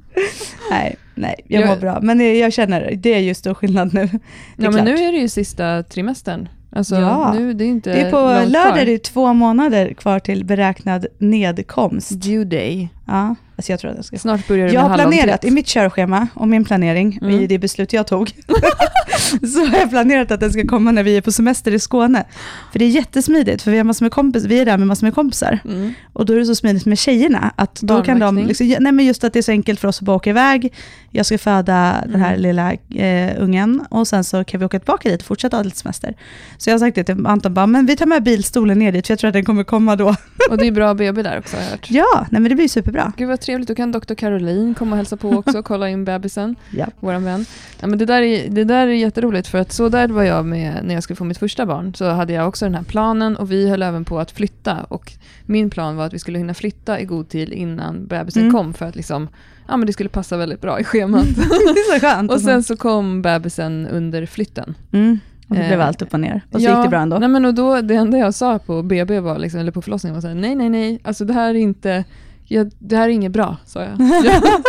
[0.70, 1.98] nej, nej, jag Jag- mår bra.
[2.02, 4.06] Men det- jag känner, det är ju stor skillnad nu.
[4.06, 4.10] Det
[4.56, 4.84] ja, men klart.
[4.84, 6.48] nu är det ju sista trimestern.
[6.72, 7.32] Alltså, Ja.
[7.32, 8.16] nu, det är inte Det är på
[8.50, 8.78] lördag kvar.
[8.78, 12.10] är det två månader kvar till beräknad nedkomst.
[12.10, 12.88] Due day.
[13.10, 14.18] Ja, alltså jag tror att jag ska...
[14.18, 17.40] Snart börjar det Jag har planerat, i mitt körschema och min planering, Mm.
[17.40, 18.28] i det beslut jag tog,
[19.54, 22.24] så har jag planerat att den ska komma när vi är på semester i Skåne.
[22.72, 25.06] För det är jättesmidigt, för vi, har massor med kompis, vi är där med massor
[25.06, 25.58] med kompisar.
[25.64, 25.92] Mm.
[26.12, 29.04] Och då är det så smidigt med tjejerna, att då kan de, liksom, nej men
[29.06, 30.72] just att det är så enkelt för oss att bara åka iväg,
[31.10, 32.40] jag ska föda den här Mm.
[32.42, 32.72] lilla
[33.06, 36.14] eh, ungen, och sen så kan vi åka tillbaka dit och fortsätta ha lite semester.
[36.58, 39.06] Så jag har sagt det till Anton, bara, men vi tar med bilstolen ner dit,
[39.06, 40.14] för jag tror att den kommer komma då.
[40.50, 41.86] Och det är bra BB där också har jag hört.
[41.90, 42.99] Ja, nej men det blir superbra.
[43.04, 43.12] Jättebra.
[43.16, 46.04] Gud vad trevligt, då kan doktor Caroline komma och hälsa på också och kolla in
[46.04, 46.86] bebisen, Ja.
[47.00, 47.46] våran vän.
[47.80, 50.46] Ja, men det, där är, det där är jätteroligt för att så där var jag
[50.46, 51.94] med när jag skulle få mitt första barn.
[51.94, 54.76] Så hade jag också den här planen och vi höll även på att flytta.
[54.88, 55.12] Och
[55.46, 58.54] min plan var att vi skulle hinna flytta i god tid innan bebisen Mm.
[58.54, 59.28] kom för att liksom,
[59.68, 61.24] ja, men det skulle passa väldigt bra i schemat.
[61.36, 62.30] det är så skönt.
[62.32, 64.74] och sen så kom bebisen under flytten.
[64.92, 65.18] mm.
[65.48, 66.40] och det blev eh, allt upp och ner.
[66.52, 67.18] Och så gick det bra ändå.
[67.18, 70.14] Nej, men och då, det enda jag sa på BB var liksom, eller på förlossningen
[70.14, 72.04] var så här, nej, nej, nej, alltså det här är inte,
[72.52, 73.98] jag, det här är inget bra, sa jag.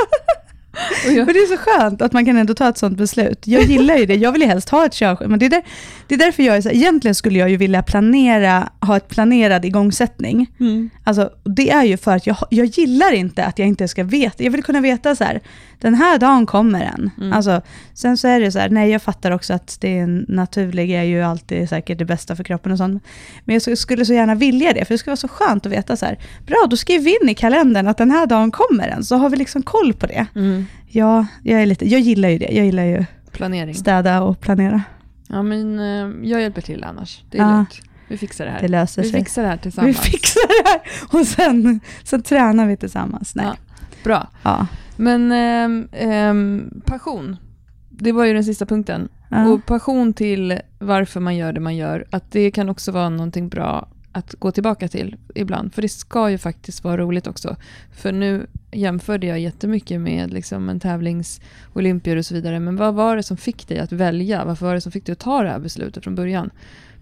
[1.06, 3.48] jag Men det är så skönt att man kan ändå ta ett sånt beslut.
[3.48, 5.02] Jag gillar ju det, jag vill ju helst ha ett.
[5.02, 5.64] Men det är, där,
[6.08, 9.08] det är därför jag är så här, egentligen skulle jag ju vilja planera, ha ett
[9.08, 10.48] planerad igångsättning.
[10.60, 10.90] mm.
[11.04, 14.44] Alltså, det är ju för att jag, jag gillar inte att jag inte ska veta.
[14.44, 15.42] Jag vill kunna veta så här,
[15.82, 17.10] den här dagen kommer den.
[17.18, 17.34] Mm.
[17.34, 17.62] Alltså,
[17.94, 20.92] sen så är det så här, nej jag fattar också att det är en naturlig
[20.92, 23.04] är ju alltid säkert det bästa för kroppen och sånt.
[23.46, 25.98] Men jag skulle så gärna vilja det, för det skulle vara så skönt att veta
[25.98, 29.04] så här, bra då skriver vi in i kalendern att den här dagen kommer den,
[29.04, 30.26] så har vi liksom koll på det.
[30.36, 30.66] Mm.
[30.94, 32.52] Ja, jag, är lite, jag gillar ju det.
[32.52, 33.76] Jag gillar ju Planering.
[33.76, 34.82] städa och planera.
[35.28, 37.24] Ja, men eh, jag hjälper till annars.
[37.30, 37.52] Det är Ja.
[37.56, 37.82] lugnt.
[38.08, 38.62] Vi fixar det här.
[38.62, 39.20] Det löser vi sig.
[39.20, 40.00] fixar det här Vi tillsammans.
[40.00, 40.82] fixar det här
[41.20, 43.36] och sen, sen tränar vi tillsammans.
[43.36, 43.46] Nej.
[43.46, 43.56] Ja.
[44.04, 44.28] Bra.
[44.44, 44.68] Ja.
[44.98, 47.38] Men ehm, passion,
[47.90, 49.10] det var ju den sista punkten.
[49.30, 49.48] Ja.
[49.48, 53.50] Och passion till varför man gör det man gör, att det kan också vara någonting
[53.50, 55.74] bra att gå tillbaka till ibland.
[55.74, 57.56] För det ska ju faktiskt vara roligt också.
[57.92, 61.42] För nu jämförde jag jättemycket med liksom en tävlings
[61.74, 62.60] olympier och så vidare.
[62.60, 64.46] Men vad var det som fick dig att välja?
[64.46, 66.50] Varför var det som fick dig att ta det här beslutet från början?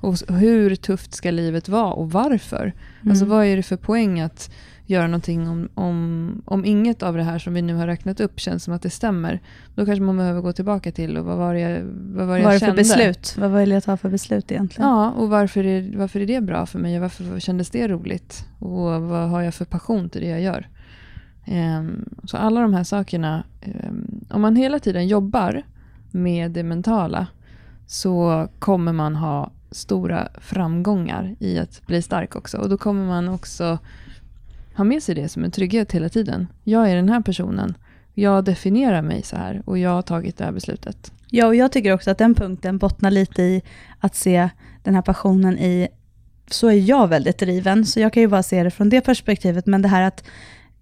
[0.01, 2.73] Och hur tufft ska livet vara och varför?
[3.09, 3.37] Alltså Mm.
[3.37, 4.51] vad är det för poäng att
[4.85, 8.39] göra någonting om, om, om inget av det här som vi nu har räknat upp
[8.39, 9.39] känns som att det stämmer.
[9.75, 12.43] Då kanske man behöver gå tillbaka till och vad var det jag, vad var det
[12.43, 12.75] Vad var jag det kände?
[12.75, 13.35] beslut?
[13.37, 14.89] Vad ville jag ta för beslut egentligen?
[14.89, 16.95] Ja, och varför är, varför är det bra för mig?
[16.95, 18.45] och Varför kändes det roligt?
[18.59, 20.67] Och vad har jag för passion till det jag gör?
[21.51, 25.63] Ehm, så alla de här sakerna, ehm, om man hela tiden jobbar
[26.11, 27.27] med det mentala
[27.87, 32.57] så kommer man ha stora framgångar i att bli stark också.
[32.57, 33.77] Och då kommer man också
[34.75, 36.47] ha med sig det som en trygghet hela tiden.
[36.63, 37.73] Jag är den här personen.
[38.13, 41.11] Jag definierar mig så här och jag har tagit det här beslutet.
[41.29, 43.61] Ja, och jag tycker också att den punkten bottnar lite i
[43.99, 44.49] att se
[44.83, 45.87] den här passionen i,
[46.47, 49.65] så är jag väldigt driven, så jag kan ju bara se det från det perspektivet,
[49.65, 50.23] men det här att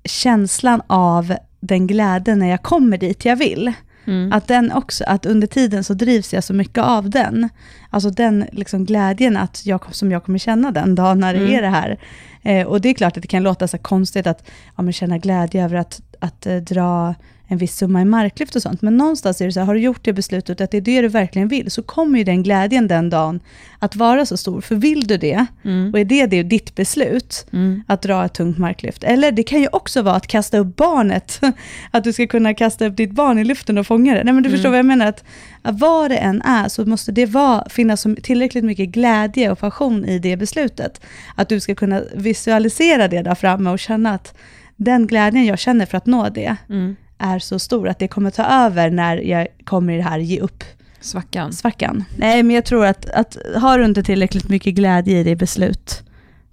[0.03, 3.73] känslan av den glädjen när jag kommer dit jag vill,
[4.05, 4.31] Mm.
[4.33, 7.49] att den också, att under tiden så drivs jag så mycket av den.
[7.89, 11.53] Alltså den liksom glädjen att jag, som jag kommer känna den dagen när det Mm.
[11.53, 11.99] är det här.
[12.43, 15.63] Eh, och det är klart att det kan låta så konstigt att ja, känna glädje
[15.65, 17.15] över att, att eh, dra
[17.49, 18.81] en viss summa i marklyft och sånt.
[18.81, 21.01] Men någonstans är det så här, har du gjort det beslutet att det är det
[21.01, 23.39] du verkligen vill, så kommer ju den glädjen den dagen
[23.79, 24.61] att vara så stor.
[24.61, 25.93] För vill du det, Mm.
[25.93, 27.83] och är det, det ditt beslut, Mm.
[27.87, 29.03] att dra ett tungt marklyft.
[29.03, 31.41] Eller det kan ju också vara att kasta upp barnet.
[31.91, 34.23] Att du ska kunna kasta upp ditt barn i luften och fånga det.
[34.23, 34.57] Nej men du Mm.
[34.57, 35.05] förstår vad jag menar.
[35.05, 35.23] Att,
[35.61, 40.05] att vad det än är så måste det vara, finnas tillräckligt mycket glädje och passion
[40.05, 41.01] i det beslutet.
[41.35, 44.33] Att du ska kunna visualisera det där framme och känna att
[44.75, 46.95] den glädjen jag känner för att nå det Mm.
[47.17, 50.39] Är så stor att det kommer ta över när jag kommer i det här ge
[50.39, 50.63] upp
[50.99, 51.53] Svackan.
[51.53, 52.03] svackan.
[52.17, 56.03] Nej, men jag tror att, att har du inte tillräckligt mycket glädje i det beslut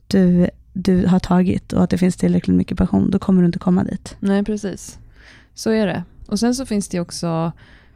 [0.06, 3.58] du, du har tagit och att det finns tillräckligt mycket passion, då kommer du inte
[3.58, 4.16] komma dit.
[4.20, 4.98] Nej, precis.
[5.54, 6.04] Så är det.
[6.26, 7.52] Och sen så finns det också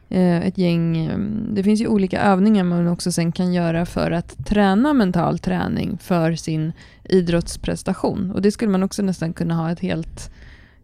[0.09, 1.17] eh, ett gäng, eh,
[1.53, 5.97] det finns ju olika övningar man också sen kan göra för att träna mental träning
[5.97, 8.31] för sin idrottsprestation.
[8.31, 10.31] Och det skulle man också nästan kunna ha ett helt,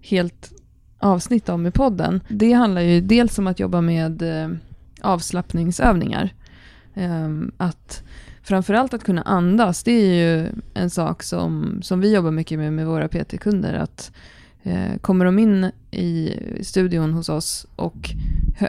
[0.02, 0.52] helt
[1.00, 2.22] avsnitt om i podden.
[2.28, 4.50] Det handlar ju dels om att jobba med eh,
[5.02, 6.34] avslappningsövningar.
[6.94, 8.04] Ehm, att
[8.44, 12.74] framförallt att kunna andas, det är ju en sak som, som vi jobbar mycket med
[12.74, 13.74] med våra PT-kunder.
[13.74, 14.12] Att
[14.64, 18.10] eh, kommer de in i studion hos oss och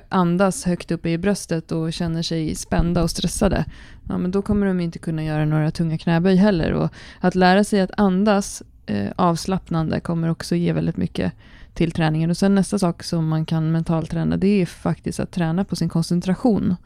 [0.08, 3.64] andas högt uppe i bröstet och känner sig spända och stressade,
[4.08, 6.72] ja, men då kommer de inte kunna göra några tunga knäböj heller.
[6.72, 11.32] Och att lära sig att andas eh, avslappnande kommer också ge väldigt mycket
[11.76, 12.30] till träningen.
[12.30, 15.76] Och sen nästa sak som man kan mentalt träna, det är faktiskt att träna på
[15.76, 16.76] sin koncentration.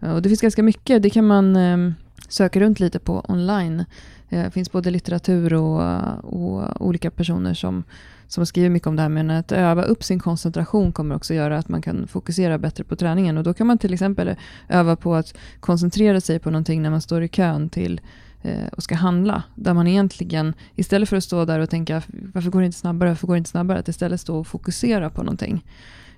[0.00, 1.94] Eh, och det finns ganska mycket, det kan man ehm,
[2.28, 3.84] söka runt lite på online.
[4.28, 5.82] Eh, det finns både litteratur och,
[6.24, 7.84] och olika personer som,
[8.28, 9.08] som skriver mycket om det här.
[9.08, 12.96] Men att öva upp sin koncentration kommer också göra att man kan fokusera bättre på
[12.96, 13.38] träningen.
[13.38, 14.34] Och då kan man till exempel
[14.68, 18.00] öva på att koncentrera sig på någonting när man står i kön till
[18.42, 19.42] Eh, och ska handla.
[19.54, 22.02] Där man egentligen, istället för att stå där och tänka
[22.34, 23.78] varför går det inte snabbare, varför går det inte snabbare?
[23.78, 25.64] Att istället stå och fokusera på någonting.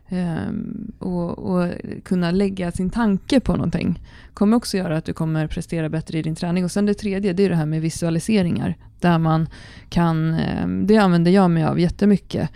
[0.09, 1.69] Ehm, och, och,
[2.05, 4.01] kunna lägga sin tanke på någonting
[4.35, 6.65] kommer också göra att du kommer prestera bättre i din träning.
[6.65, 8.75] Och sen det tredje, det är det här med visualiseringar.
[9.01, 9.49] Där man
[9.89, 12.51] kan, ehm, det använder jag mig av jättemycket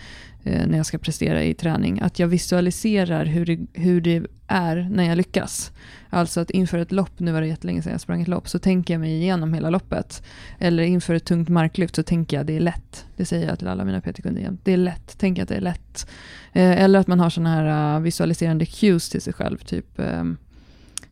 [0.46, 2.00] när jag ska prestera i träning.
[2.00, 5.72] Att jag visualiserar hur det, hur det är när jag lyckas.
[6.10, 8.58] Alltså att inför ett lopp, nu var det jättelänge sedan jag sprang ett lopp, så
[8.58, 10.22] tänker jag mig igenom hela loppet.
[10.58, 13.06] Eller inför ett tungt marklyft så tänker jag det är lätt.
[13.16, 14.58] Det säger jag till alla mina PT-kunder igen.
[14.62, 16.08] Det är lätt, tänk att det är lätt.
[16.52, 20.36] Eh, eller att man har sådana här uh, visualiserande cues till sig själv, typ um,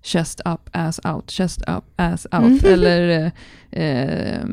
[0.03, 2.63] chest up, ass out, chest up, ass out.
[2.65, 2.65] Mm.
[2.73, 3.33] Eller
[3.71, 4.45] eh,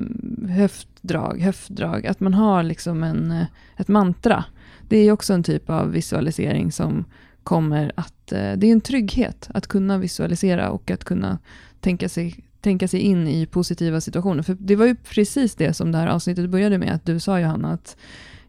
[0.49, 2.07] höftdrag, höftdrag.
[2.07, 3.45] Att man har liksom en, eh,
[3.77, 4.43] ett mantra.
[4.91, 7.05] Det är också en typ av visualisering som
[7.43, 8.31] kommer att...
[8.31, 11.39] Eh, det är en trygghet att kunna visualisera och att kunna
[11.79, 14.43] tänka sig, tänka sig in i positiva situationer.
[14.43, 17.39] För det var ju precis det som det här avsnittet började med, att du sa
[17.39, 17.97] Johanna, att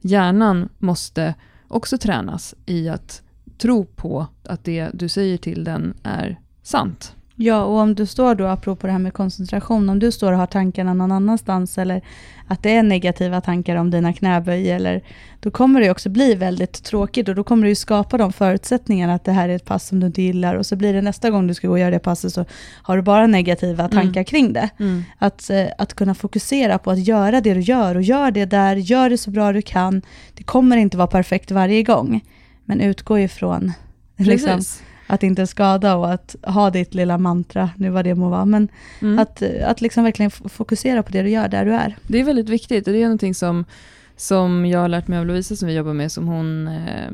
[0.01, 1.35] hjärnan måste
[1.69, 3.23] också tränas i att
[3.59, 7.17] tro på att det du säger till den är sant.
[7.37, 10.39] Ja, och om du står då, apropå det här med koncentration, om du står och
[10.39, 12.03] har tankarna någon annanstans eller
[12.47, 15.03] att det är negativa tankar om dina knäböj, eller,
[15.41, 19.25] då kommer det också bli väldigt tråkigt och då kommer du skapa de förutsättningarna att
[19.25, 21.47] det här är ett pass som du inte gillar och så blir det nästa gång
[21.47, 22.45] du ska gå och göra det passet så
[22.83, 23.91] har du bara negativa mm.
[23.91, 24.25] tankar mm.
[24.25, 24.69] kring det.
[24.79, 25.05] Mm.
[25.19, 28.77] Att, eh, att kunna fokusera på att göra det du gör och gör det där,
[28.77, 30.03] gör det så bra du kan.
[30.35, 32.25] Det kommer inte vara perfekt varje gång,
[32.65, 33.73] men utgå ifrån
[34.17, 34.61] liksom,
[35.13, 38.69] att inte skada och att ha ditt lilla mantra, nu vad det må vara, men
[39.01, 39.19] mm.
[39.19, 41.97] att, att liksom verkligen fokusera på det du gör där du är.
[42.07, 43.65] Det är väldigt viktigt och det är någonting som
[44.17, 47.11] som jag har lärt mig av Lovisa som vi jobbar med, som hon eh,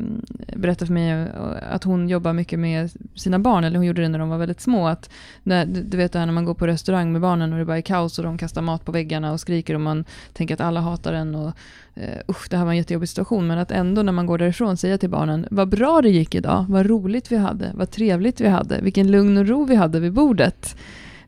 [0.56, 1.26] berättade för mig eh,
[1.70, 4.60] att hon jobbar mycket med sina barn, eller hon gjorde det när de var väldigt
[4.60, 4.86] små.
[4.86, 5.10] Att
[5.42, 7.76] när, du vet det här när man går på restaurang med barnen och det bara
[7.78, 10.80] är kaos och de kastar mat på väggarna och skriker och man tänker att alla
[10.80, 11.52] hatar en och
[11.94, 13.46] eh, usch, det här var en jättejobbig situation.
[13.46, 16.66] Men att ändå när man går därifrån säga till barnen, vad bra det gick idag,
[16.68, 20.12] vad roligt vi hade, vad trevligt vi hade, vilken lugn och ro vi hade vid
[20.12, 20.76] bordet.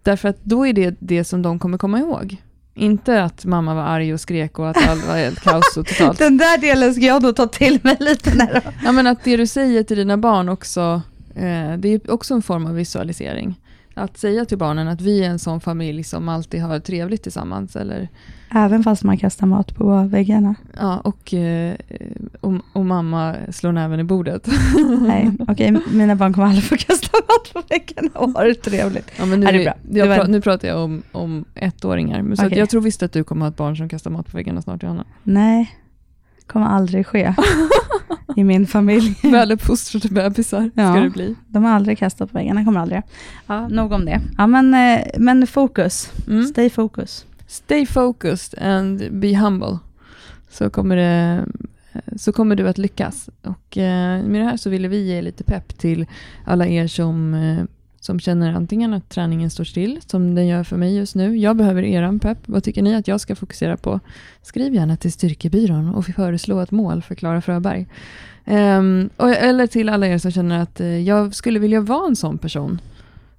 [0.02, 2.36] Därför att då är det det som de kommer komma ihåg.
[2.80, 6.18] Inte att mamma var arg och skrek och att allt var helt kaos och totalt.
[6.18, 8.34] Den där delen ska jag nog ta till mig lite.
[8.34, 11.02] När ja, men att det du säger till dina barn också,
[11.34, 13.60] eh, det är också en form av visualisering.
[14.00, 17.76] Att säga till barnen att vi är en sån familj som alltid har trevligt tillsammans.
[17.76, 18.08] Eller...
[18.54, 20.54] Även fast man kastar mat på väggarna?
[20.76, 21.74] Ja, och, eh,
[22.40, 24.48] och, och mamma slår näven i bordet.
[25.00, 28.54] Nej, okej, okay, mina barn kommer aldrig få kasta mat på väggarna och ha det
[28.54, 29.10] trevligt.
[29.18, 29.74] Ja, men nu, är det bra?
[30.00, 30.26] Jag var...
[30.26, 32.58] nu pratar jag om, om ettåringar, så okay.
[32.58, 34.82] jag tror visst att du kommer ha ett barn som kastar mat på väggarna snart,
[34.82, 35.04] Johanna.
[35.22, 35.79] Nej,
[36.50, 37.34] kommer aldrig ske
[38.36, 39.14] i min familj.
[39.22, 41.36] Väluppfostrade bebisar ja, ska det bli.
[41.48, 43.02] De har aldrig kastat på väggarna, kommer aldrig.
[43.46, 44.20] Ja, nog om det.
[44.38, 46.12] Ja, men, eh, men fokus.
[46.28, 46.44] Mm.
[46.46, 47.26] Stay focus.
[47.46, 49.78] Stay focused and be humble.
[50.50, 51.44] Så kommer, det,
[52.16, 53.30] så kommer du att lyckas.
[53.42, 56.06] Och eh, med det här så ville vi ge lite pepp till
[56.44, 57.64] alla er som eh,
[58.00, 61.36] som känner antingen att träningen står still, som den gör för mig just nu.
[61.36, 62.38] Jag behöver eran pepp.
[62.46, 64.00] Vad tycker ni att jag ska fokusera på?
[64.42, 67.86] Skriv gärna till Styrkebyrån och föreslå ett mål för Klara Fröberg.
[68.46, 72.16] Um, och, eller till alla er som känner att uh, jag skulle vilja vara en
[72.16, 72.80] sån person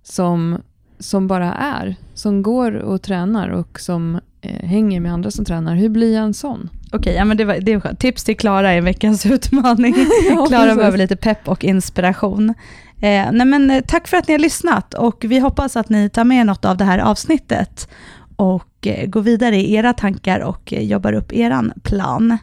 [0.04, 0.58] som,
[1.00, 5.76] som bara är, som går och tränar och som uh, hänger med andra som tränar.
[5.76, 6.70] Hur blir jag en sån?
[6.92, 9.94] Okej, ja, men det var, det var Tips till Klara är veckans utmaning.
[10.48, 12.54] Klara ja, behöver lite pepp och inspiration.
[13.02, 16.10] Eh, nej men, eh, tack för att ni har lyssnat och vi hoppas att ni
[16.10, 17.90] tar med något av det här avsnittet
[18.36, 22.38] och eh, går vidare i era tankar och eh, jobbar upp eran plan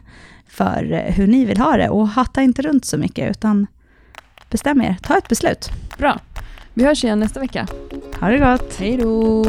[0.47, 3.67] för eh, hur ni vill ha det och hatta inte runt så mycket utan
[4.49, 5.69] bestäm er, ta ett beslut.
[5.97, 6.19] Bra.
[6.73, 7.67] Vi hörs igen nästa vecka.
[8.19, 8.75] Ha det gott.
[8.79, 9.45] Hej då.